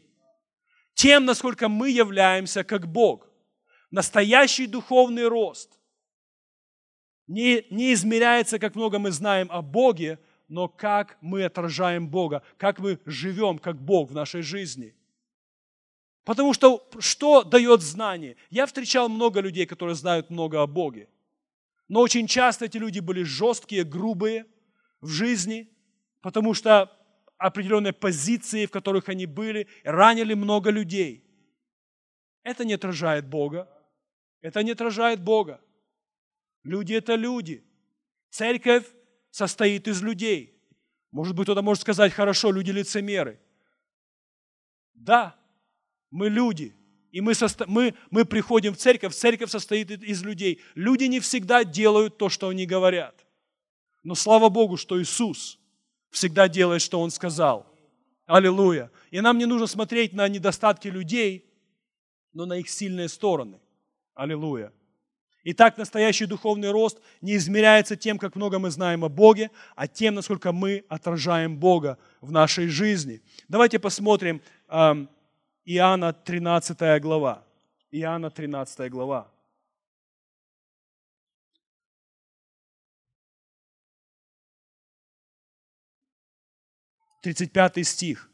[0.93, 3.27] Тем, насколько мы являемся как Бог.
[3.89, 5.79] Настоящий духовный рост
[7.25, 12.77] не, не измеряется, как много мы знаем о Боге, но как мы отражаем Бога, как
[12.77, 14.93] мы живем как Бог в нашей жизни.
[16.25, 18.35] Потому что что дает знание?
[18.51, 21.09] Я встречал много людей, которые знают много о Боге.
[21.87, 24.45] Но очень часто эти люди были жесткие, грубые
[25.01, 25.71] в жизни–
[26.25, 26.91] потому что
[27.37, 31.23] определенные позиции, в которых они были, ранили много людей.
[32.41, 33.69] Это не отражает Бога.
[34.41, 35.61] Это не отражает Бога.
[36.63, 37.63] Люди– это люди.
[38.31, 38.87] Церковь
[39.29, 40.59] состоит из людей.
[41.11, 43.39] Может быть, кто-то может сказать, хорошо, люди лицемеры.
[44.95, 45.35] Да,
[46.09, 46.73] мы люди.
[47.11, 47.65] И мы, состо...
[47.67, 50.59] мы, мы приходим в церковь, церковь состоит из людей.
[50.73, 53.27] Люди не всегда делают то, что они говорят.
[54.01, 55.59] Но слава Богу, что Иисус–
[56.15, 57.65] всегда делает, что Он сказал.
[58.25, 58.89] Аллилуйя.
[59.11, 61.45] И нам не нужно смотреть на недостатки людей,
[62.33, 63.59] но на их сильные стороны.
[64.15, 64.71] Аллилуйя.
[65.43, 70.15] Итак, настоящий духовный рост не измеряется тем, как много мы знаем о Боге, а тем,
[70.15, 73.21] насколько мы отражаем Бога в нашей жизни.
[73.47, 75.05] Давайте посмотрим э,
[75.65, 77.43] Иоанна 13 глава.
[77.91, 79.31] Иоанна 13 глава.
[87.25, 88.29] 35 стих.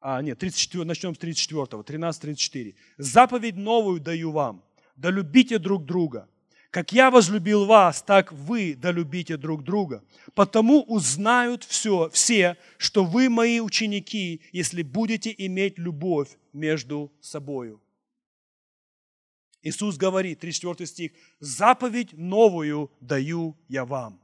[0.00, 2.74] А, нет, 34, начнем с 34, 13-34.
[2.98, 4.62] «Заповедь новую даю вам,
[4.96, 6.28] да любите друг друга.
[6.70, 10.04] Как я возлюбил вас, так вы да любите друг друга.
[10.34, 17.80] Потому узнают все, все, что вы мои ученики, если будете иметь любовь между собою».
[19.62, 24.20] Иисус говорит, 34 стих, «Заповедь новую даю я вам».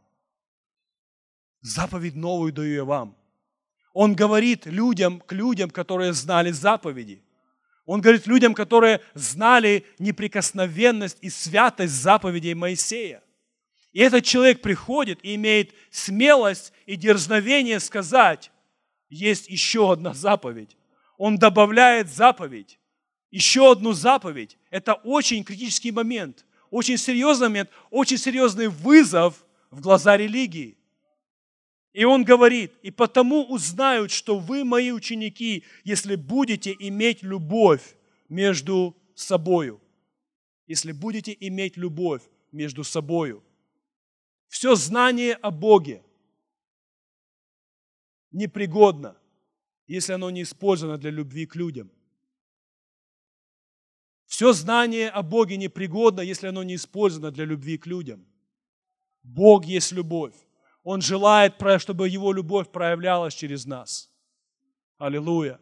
[1.63, 3.22] Заповедь новую даю я вам.
[3.93, 7.23] Он говорит людям, к людям, которые знали заповеди.
[7.85, 13.23] Он говорит людям, которые знали неприкосновенность и святость заповедей Моисея.
[13.93, 18.51] И этот человек приходит и имеет смелость и дерзновение сказать,
[19.11, 20.77] есть еще одна заповедь.
[21.19, 22.79] Он добавляет заповедь,
[23.31, 24.57] еще одну заповедь.
[24.71, 30.79] Это очень критический момент, очень серьезный момент, очень серьезный вызов в глаза религии.
[31.93, 37.97] И он говорит, и потому узнают, что вы мои ученики, если будете иметь любовь
[38.29, 39.81] между собою.
[40.67, 43.45] Если будете иметь любовь между собою.
[44.49, 46.03] Все знание о Боге
[48.31, 49.17] непригодно,
[49.87, 51.91] если оно не использовано для любви к людям.
[54.27, 58.25] Все знание о Боге непригодно, если оно не использовано для любви к людям.
[59.23, 60.35] Бог есть любовь.
[60.83, 64.11] Он желает, чтобы Его любовь проявлялась через нас.
[64.99, 65.59] Аллилуйя.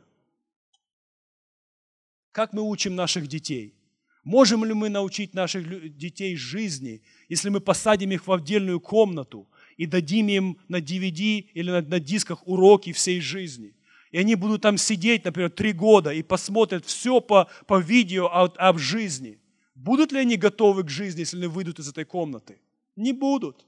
[2.33, 3.75] Как мы учим наших детей?
[4.23, 9.87] Можем ли мы научить наших детей жизни, если мы посадим их в отдельную комнату и
[9.87, 13.75] дадим им на DVD или на, дисках уроки всей жизни?
[14.11, 18.55] И они будут там сидеть, например, три года и посмотрят все по, по видео об,
[18.59, 19.39] об жизни.
[19.75, 22.61] Будут ли они готовы к жизни, если они выйдут из этой комнаты?
[22.97, 23.65] Не будут.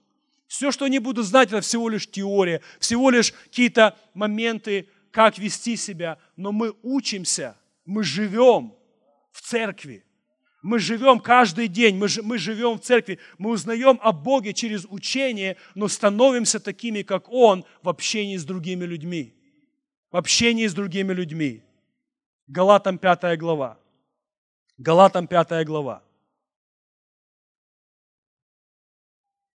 [0.53, 5.77] Все, что они будут знать, это всего лишь теория, всего лишь какие-то моменты, как вести
[5.77, 6.19] себя.
[6.37, 8.75] Но мы учимся, мы живем
[9.31, 10.05] в церкви.
[10.61, 15.57] Мы живем каждый день, мы, мы живем в церкви, мы узнаем о Боге через учение,
[15.75, 19.35] но становимся такими, как Он, в общении с другими людьми.
[20.11, 21.63] В общении с другими людьми.
[22.47, 23.79] Галатам 5 глава.
[24.77, 26.03] Галатам 5 глава.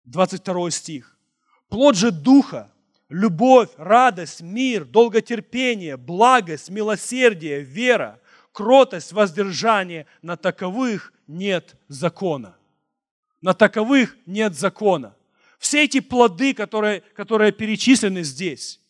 [0.05, 1.17] 22 стих.
[1.69, 2.71] Плод же Духа,
[3.09, 8.19] любовь, радость, мир, долготерпение, благость, милосердие, вера,
[8.51, 12.55] кротость, воздержание, на таковых нет закона.
[13.41, 15.15] На таковых нет закона.
[15.57, 18.81] Все эти плоды, которые, которые перечислены здесь,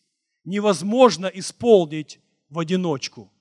[0.44, 3.32] невозможно исполнить в одиночку.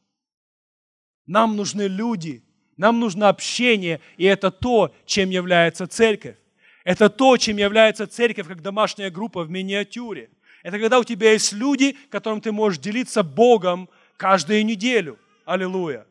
[1.26, 2.43] Нам нужны люди,
[2.78, 6.38] нам нужно общение, и это то, чем является церковь.
[6.84, 10.29] Это то, чем является церковь, как домашняя группа в миниатюре.
[10.63, 15.19] Это когда у тебя есть люди, которым ты можешь делиться Богом, каждую неделю.
[15.45, 16.05] Аллилуйя.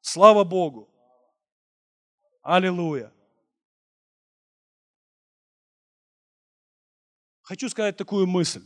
[0.00, 0.88] Слава Богу.
[2.42, 3.12] Аллилуйя.
[7.42, 8.62] Хочу сказать такую мысль.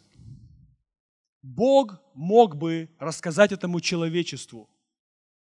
[1.43, 4.69] Бог мог бы рассказать этому человечеству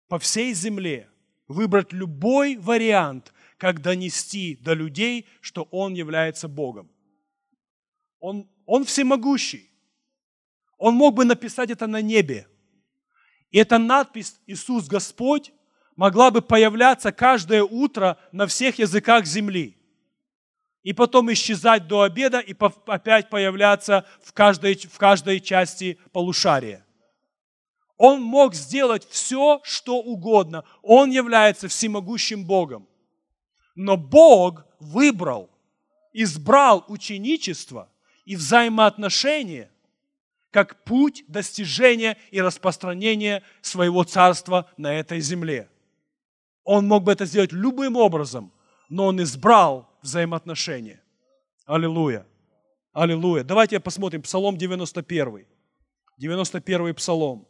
[0.07, 1.09] по всей земле,
[1.47, 6.89] выбрать любой вариант, как донести до людей, что Он является Богом.
[8.19, 9.69] Он, он всемогущий.
[10.79, 12.47] Он мог бы написать это на небе.
[13.51, 15.51] И эта надпись «Иисус Господь»
[15.95, 19.77] могла бы появляться каждое утро на всех языках земли.
[20.81, 22.55] И потом исчезать до обеда и
[22.87, 26.83] опять появляться в каждой, в каждой части полушария.
[27.97, 30.63] Он мог сделать все, что угодно.
[30.81, 32.87] Он является всемогущим Богом.
[33.75, 35.49] Но Бог выбрал,
[36.13, 37.89] избрал ученичество
[38.25, 39.71] и взаимоотношения
[40.51, 45.69] как путь достижения и распространения своего царства на этой земле.
[46.63, 48.51] Он мог бы это сделать любым образом,
[48.89, 51.01] но он избрал взаимоотношения.
[51.65, 52.27] Аллилуйя.
[52.91, 53.43] Аллилуйя.
[53.43, 55.45] Давайте посмотрим Псалом 91.
[56.17, 57.47] 91 Псалом.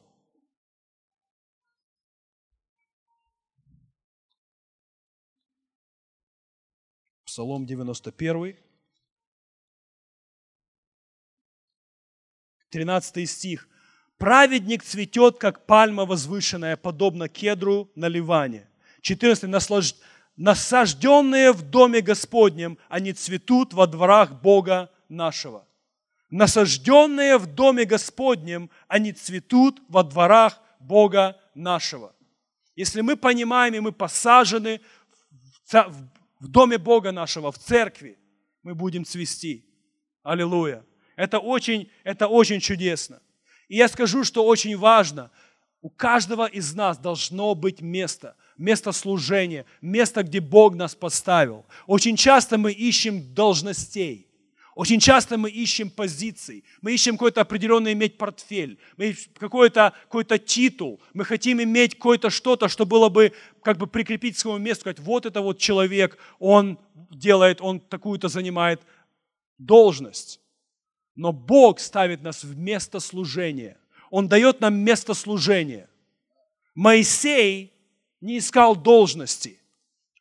[7.31, 8.57] Псалом 91.
[12.71, 13.69] 13 стих.
[14.17, 18.67] «Праведник цветет, как пальма возвышенная, подобно кедру на Ливане».
[18.99, 19.43] 14.
[19.43, 19.95] Наслаж...
[20.35, 25.65] «Насажденные в доме Господнем, они цветут во дворах Бога нашего».
[26.31, 32.13] Насажденные в доме Господнем, они цветут во дворах Бога нашего.
[32.75, 34.81] Если мы понимаем, и мы посажены
[36.47, 38.17] доме Бога нашего, в церкви,
[38.63, 39.65] мы будем цвести.
[40.23, 40.83] Аллилуйя.
[41.15, 43.21] Это очень, это очень чудесно.
[43.67, 45.31] И я скажу, что очень важно,
[45.81, 51.65] у каждого из нас должно быть место, место служения, место, где Бог нас поставил.
[51.87, 54.30] Очень часто мы ищем должностей,
[54.75, 61.01] очень часто мы ищем позиций, мы ищем какой-то определенный иметь портфель, мы какой-то какой титул,
[61.13, 64.99] мы хотим иметь какое-то что-то, что было бы как бы прикрепить к своему месту, сказать,
[64.99, 68.81] вот это вот человек, он делает, он такую-то занимает
[69.57, 70.39] должность.
[71.15, 73.77] Но Бог ставит нас в место служения.
[74.09, 75.89] Он дает нам место служения.
[76.73, 77.73] Моисей
[78.21, 79.59] не искал должности.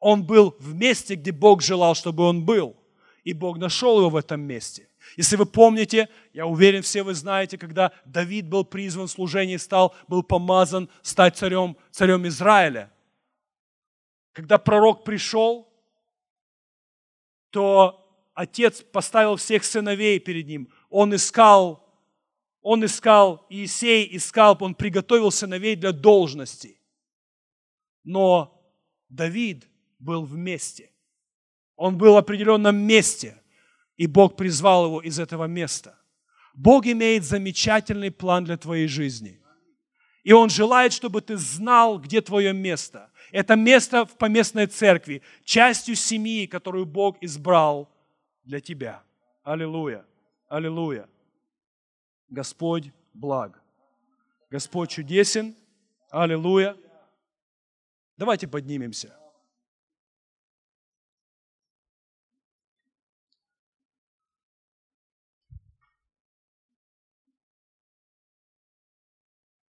[0.00, 2.76] Он был в месте, где Бог желал, чтобы он был.
[3.24, 4.88] И Бог нашел его в этом месте.
[5.16, 9.94] Если вы помните, я уверен, все вы знаете, когда Давид был призван в служение, стал,
[10.08, 12.92] был помазан стать царем, царем Израиля.
[14.32, 15.68] Когда пророк пришел,
[17.50, 21.88] то отец поставил всех сыновей перед ним он искал,
[22.60, 26.78] он искал, Иисей искал, он приготовил сыновей для должности.
[28.04, 28.60] Но
[29.08, 29.66] Давид
[29.98, 30.89] был вместе.
[31.80, 33.42] Он был в определенном месте,
[33.96, 35.98] и Бог призвал его из этого места.
[36.52, 39.40] Бог имеет замечательный план для твоей жизни.
[40.22, 43.10] И Он желает, чтобы ты знал, где твое место.
[43.32, 47.88] Это место в поместной церкви, частью семьи, которую Бог избрал
[48.44, 49.02] для тебя.
[49.42, 50.04] Аллилуйя.
[50.48, 51.08] Аллилуйя.
[52.28, 53.58] Господь благ.
[54.50, 55.56] Господь чудесен.
[56.10, 56.76] Аллилуйя.
[58.18, 59.16] Давайте поднимемся.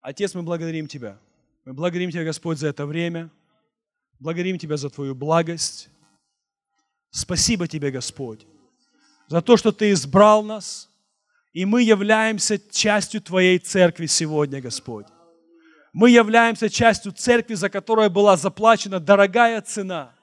[0.06, 1.18] Отец, мы благодарим Тебя.
[1.66, 3.32] Мы благодарим Тебя, Господь, за это время.
[4.20, 5.90] Благодарим Тебя за Твою благость.
[7.10, 8.46] Спасибо Тебе, Господь,
[9.28, 10.92] за то, что Ты избрал нас,
[11.54, 15.08] и мы являемся частью Твоей церкви сегодня, Господь.
[15.92, 20.14] Мы являемся частью церкви, за которую была заплачена дорогая цена.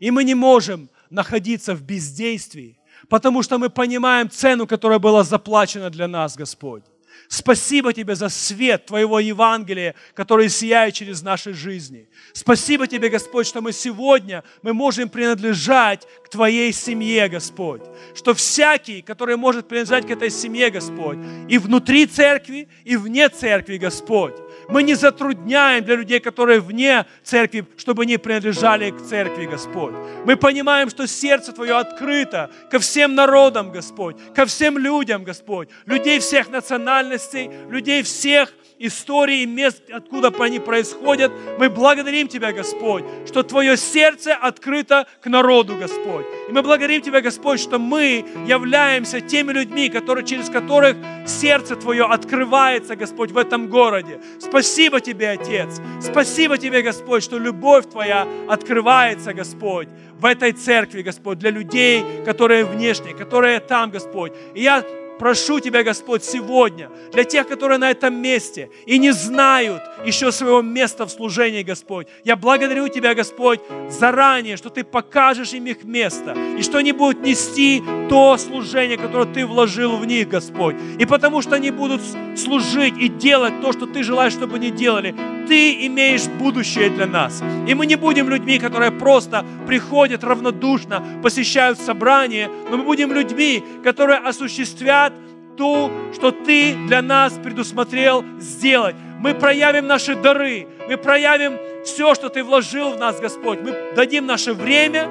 [0.00, 2.76] И мы не можем находиться в бездействии,
[3.08, 6.82] потому что мы понимаем цену, которая была заплачена для нас, Господь.
[7.28, 12.08] Спасибо Тебе за свет Твоего Евангелия, который сияет через наши жизни.
[12.32, 17.82] Спасибо Тебе, Господь, что мы сегодня мы можем принадлежать к Твоей семье, Господь.
[18.14, 21.18] Что всякий, который может принадлежать к этой семье, Господь,
[21.48, 24.34] и внутри церкви, и вне церкви, Господь,
[24.68, 29.94] мы не затрудняем для людей, которые вне церкви, чтобы они принадлежали к церкви, Господь.
[30.24, 36.18] Мы понимаем, что сердце Твое открыто ко всем народам, Господь, ко всем людям, Господь, людей
[36.20, 38.52] всех национальностей, людей всех
[38.82, 41.32] историй и мест, откуда они происходят.
[41.58, 46.26] Мы благодарим Тебя, Господь, что Твое сердце открыто к народу, Господь.
[46.48, 52.04] И мы благодарим Тебя, Господь, что мы являемся теми людьми, которые, через которых сердце Твое
[52.04, 54.20] открывается, Господь, в этом городе.
[54.40, 55.80] Спасибо Тебе, Отец.
[56.00, 62.64] Спасибо Тебе, Господь, что любовь Твоя открывается, Господь, в этой церкви, Господь, для людей, которые
[62.64, 64.32] внешне, которые там, Господь.
[64.54, 64.84] И я
[65.18, 70.62] прошу Тебя, Господь, сегодня, для тех, которые на этом месте и не знают еще своего
[70.62, 76.36] места в служении, Господь, я благодарю Тебя, Господь, заранее, что Ты покажешь им их место,
[76.58, 80.76] и что они будут нести то служение, которое Ты вложил в них, Господь.
[80.98, 82.00] И потому что они будут
[82.36, 85.14] служить и делать то, что Ты желаешь, чтобы они делали,
[85.46, 87.42] Ты имеешь будущее для нас.
[87.66, 93.62] И мы не будем людьми, которые просто приходят равнодушно, посещают собрания, но мы будем людьми,
[93.82, 95.12] которые осуществят
[95.56, 98.96] то, что Ты для нас предусмотрел сделать.
[99.18, 103.60] Мы проявим наши дары, мы проявим все, что Ты вложил в нас, Господь.
[103.60, 105.08] Мы дадим наше время,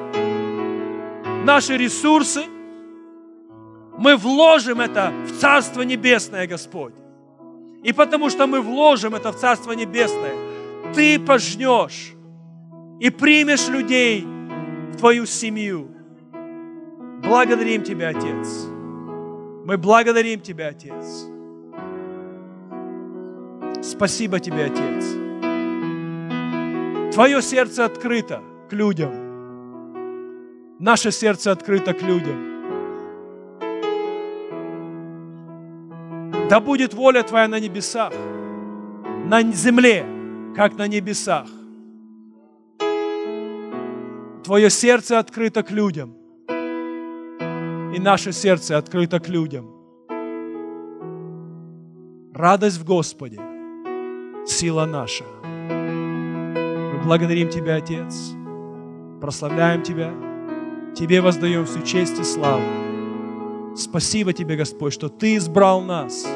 [1.46, 2.44] наши ресурсы.
[3.98, 6.94] Мы вложим это в Царство Небесное, Господь.
[7.84, 10.36] И потому что мы вложим это в Царство Небесное,
[10.94, 12.14] Ты пожнешь
[13.00, 15.88] и примешь людей в Твою семью.
[17.24, 18.68] Благодарим Тебя, Отец.
[19.66, 21.28] Мы благодарим Тебя, Отец.
[23.82, 25.06] Спасибо Тебе, Отец.
[27.14, 29.12] Твое сердце открыто к людям.
[30.80, 32.51] Наше сердце открыто к людям.
[36.52, 38.12] Да будет воля Твоя на небесах,
[39.26, 40.06] на земле,
[40.54, 41.48] как на небесах.
[44.44, 46.14] Твое сердце открыто к людям
[47.96, 49.72] и наше сердце открыто к людям.
[52.34, 53.40] Радость в Господе,
[54.46, 55.24] сила наша.
[55.44, 58.34] Мы благодарим Тебя, Отец,
[59.22, 60.12] прославляем Тебя,
[60.98, 62.66] Тебе воздаем всю честь и славу.
[63.78, 66.28] Спасибо Тебе, Господь, что Ты избрал нас.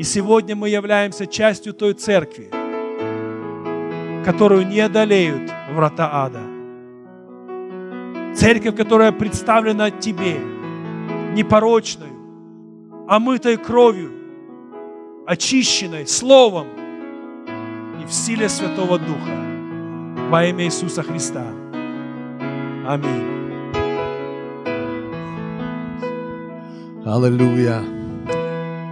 [0.00, 2.48] И сегодня мы являемся частью той церкви,
[4.24, 6.40] которую не одолеют врата ада.
[8.34, 10.40] Церковь, которая представлена Тебе–
[11.34, 12.08] непорочной,
[13.08, 14.10] омытой кровью,
[15.26, 16.68] очищенной Словом
[18.02, 19.36] и в силе Святого Духа
[20.30, 21.44] во имя Иисуса Христа.
[22.86, 23.26] Аминь.
[27.04, 27.99] Аллилуйя.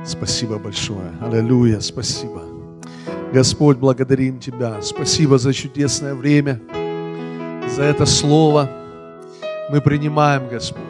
[0.08, 1.12] Спасибо большое.
[1.20, 1.80] Аллилуйя.
[1.80, 2.42] Спасибо.
[3.30, 4.80] Господь, благодарим Тебя.
[4.80, 6.62] Спасибо за чудесное время,
[7.68, 8.70] за это слово.
[9.70, 10.82] Мы принимаем, Господь.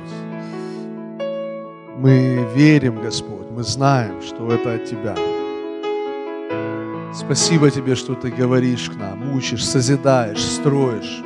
[1.98, 5.16] Мы верим, Господь, мы знаем, что это от Тебя.
[7.12, 11.24] Спасибо Тебе, что Ты говоришь к нам, учишь, созидаешь, строишь.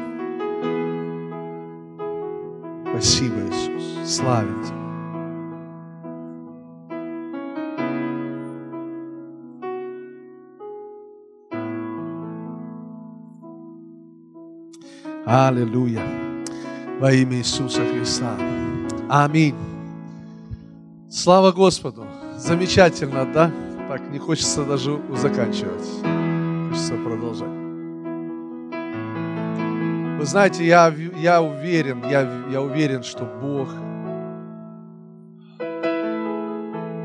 [2.90, 4.16] Спасибо, Иисус.
[4.16, 4.81] Славим Тебя.
[15.24, 16.02] Аллилуйя.
[16.98, 18.36] Во имя Иисуса Христа.
[19.08, 19.54] Аминь.
[21.08, 22.04] Слава Господу!
[22.36, 23.52] Замечательно, да?
[23.88, 25.88] Так, не хочется даже заканчивать.
[26.70, 27.48] Хочется продолжать.
[30.18, 33.68] Вы знаете, я, я уверен, я, я уверен, что Бог,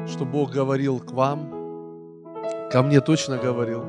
[0.08, 1.52] что Бог говорил к вам,
[2.72, 3.84] ко мне точно говорил.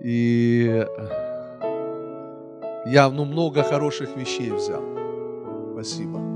[0.00, 0.86] И
[2.86, 4.82] я ну, много хороших вещей взял.
[5.72, 6.34] Спасибо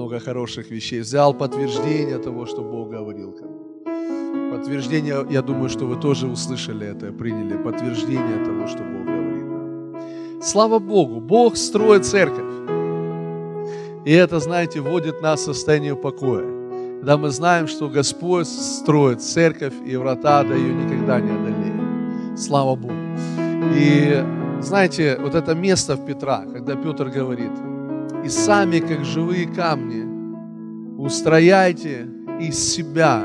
[0.00, 1.00] много хороших вещей.
[1.00, 4.50] Взял подтверждение того, что Бог говорил ко мне.
[4.50, 7.56] Подтверждение, я думаю, что вы тоже услышали это, приняли.
[7.62, 10.42] Подтверждение того, что Бог говорит.
[10.42, 12.50] Слава Богу, Бог строит церковь.
[14.06, 16.46] И это, знаете, вводит нас в состояние покоя.
[16.98, 22.40] Когда мы знаем, что Господь строит церковь, и врата до ее никогда не одолеют.
[22.40, 22.94] Слава Богу.
[23.76, 24.24] И
[24.62, 27.52] знаете, вот это место в Петра, когда Петр говорит–
[28.24, 30.04] и сами, как живые камни,
[30.98, 32.08] устрояйте
[32.38, 33.24] из себя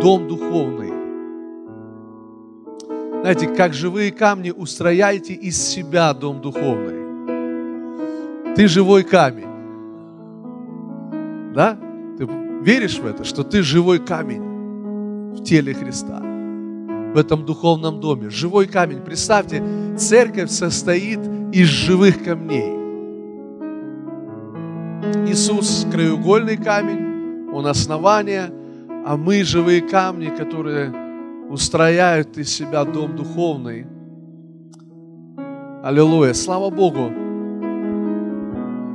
[0.00, 0.92] дом духовный.
[3.20, 8.54] Знаете, как живые камни, устрояйте из себя дом духовный.
[8.54, 9.48] Ты живой камень.
[11.52, 11.76] Да?
[12.16, 12.28] Ты
[12.62, 16.22] веришь в это, что ты живой камень в теле Христа,
[17.14, 18.30] в этом духовном доме.
[18.30, 19.00] Живой камень.
[19.00, 19.62] Представьте,
[19.96, 21.20] церковь состоит
[21.52, 22.76] из живых камней.
[25.28, 28.50] Иисус– краеугольный камень, Он основание,
[29.06, 30.92] а мы живые камни, которые
[31.48, 33.86] устрояют из себя дом духовный.
[35.82, 36.34] Аллилуйя.
[36.34, 37.10] Слава Богу.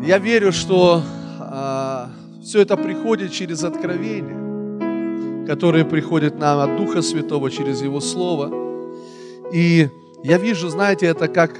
[0.05, 1.01] Я верю, что
[1.39, 2.09] а,
[2.41, 4.35] все это приходит через откровение,
[5.47, 8.51] которое приходит нам от Духа Святого через Его Слово.
[9.53, 9.89] И
[10.23, 11.59] я вижу, знаете, это как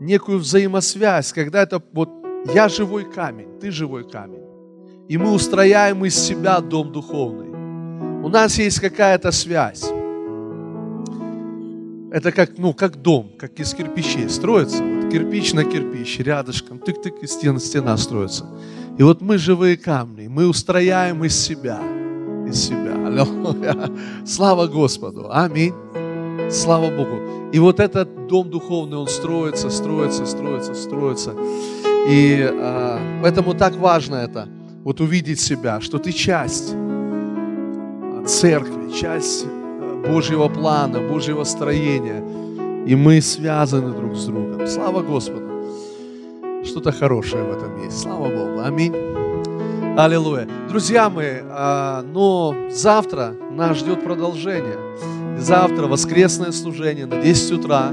[0.00, 2.10] некую взаимосвязь, когда это вот
[2.54, 4.42] я живой камень, ты живой камень.
[5.08, 7.48] И мы устрояем из себя дом духовный.
[8.22, 9.84] У нас есть какая-то связь.
[12.10, 14.82] Это как, ну, как дом, как из кирпичей строится.
[14.82, 18.46] Вот кирпич на кирпич, рядышком, тык-тык, и стена, стена строится.
[18.98, 21.80] И вот мы живые камни, мы устрояем из себя,
[22.48, 22.94] из себя.
[23.06, 23.90] Аллилуйя.
[24.26, 25.28] Слава Господу.
[25.30, 25.74] Аминь.
[26.50, 27.50] Слава Богу.
[27.52, 31.34] И вот этот дом духовный, он строится, строится, строится, строится.
[32.08, 34.48] И а, поэтому так важно это,
[34.84, 36.74] вот увидеть себя, что ты часть
[38.26, 39.46] церкви, часть
[40.06, 42.22] Божьего плана, Божьего строения.
[42.86, 44.66] И мы связаны друг с другом.
[44.66, 45.48] Слава Господу.
[46.64, 47.98] Что-то хорошее в этом есть.
[47.98, 48.60] Слава Богу.
[48.64, 49.17] Аминь.
[49.98, 50.46] Аллилуйя.
[50.68, 54.78] Друзья мои, а, но завтра нас ждет продолжение.
[55.38, 57.90] Завтра воскресное служение на 10 утра.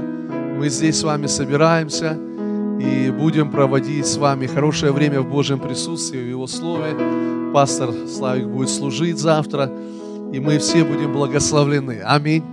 [0.56, 2.16] Мы здесь с вами собираемся
[2.78, 6.96] и будем проводить с вами хорошее время в Божьем присутствии, в Его Слове.
[7.52, 9.68] Пастор Славик будет служить завтра
[10.32, 12.02] и мы все будем благословлены.
[12.04, 12.44] Аминь.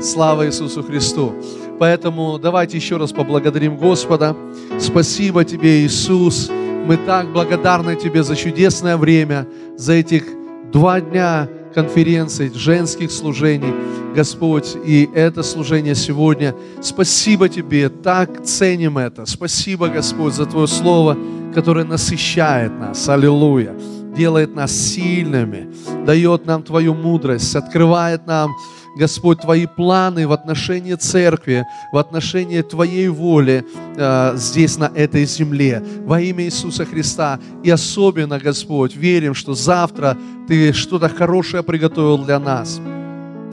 [0.00, 1.34] Слава Иисусу Христу.
[1.80, 4.36] Поэтому давайте еще раз поблагодарим Господа.
[4.78, 6.48] Спасибо Тебе, Иисус.
[6.90, 10.24] Мы так благодарны Тебе за чудесное время, за этих
[10.72, 13.72] два дня конференций, женских служений,
[14.12, 16.52] Господь, и это служение сегодня.
[16.82, 19.24] Спасибо Тебе, так ценим это.
[19.24, 21.16] Спасибо, Господь, за Твое Слово,
[21.54, 23.08] которое насыщает нас.
[23.08, 23.72] Аллилуйя
[24.16, 25.72] делает нас сильными,
[26.04, 28.50] дает нам Твою мудрость, открывает нам,
[28.96, 33.64] Господь, Твои планы в отношении церкви, в отношении Твоей воли
[33.96, 35.82] э, здесь, на этой земле.
[36.04, 37.38] Во имя Иисуса Христа.
[37.62, 40.16] И особенно, Господь, верим, что завтра
[40.48, 42.80] Ты что-то хорошее приготовил для нас.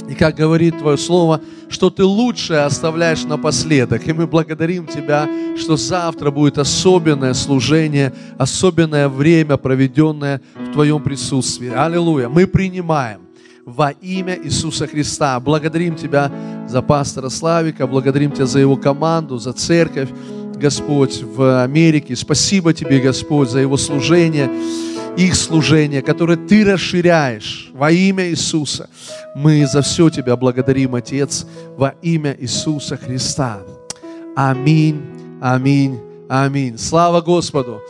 [0.09, 4.07] И как говорит Твое Слово, что Ты лучшее оставляешь напоследок.
[4.07, 11.69] И мы благодарим Тебя, что завтра будет особенное служение, особенное время, проведенное в Твоем присутствии.
[11.69, 12.29] Аллилуйя.
[12.29, 13.26] Мы принимаем
[13.67, 15.37] во имя Иисуса Христа.
[15.41, 16.31] Благодарим Тебя
[16.69, 20.09] за пастора Славика, благодарим Тебя за его команду, за церковь,
[20.55, 22.15] Господь, в Америке.
[22.15, 24.49] Спасибо Тебе, Господь, за его служение
[25.17, 28.89] их служение, которое Ты расширяешь во имя Иисуса.
[29.35, 31.45] Мы за все Тебя благодарим, Отец,
[31.75, 33.59] во имя Иисуса Христа.
[34.35, 35.01] Аминь,
[35.41, 35.99] аминь,
[36.29, 36.77] аминь.
[36.77, 37.81] Слава Господу!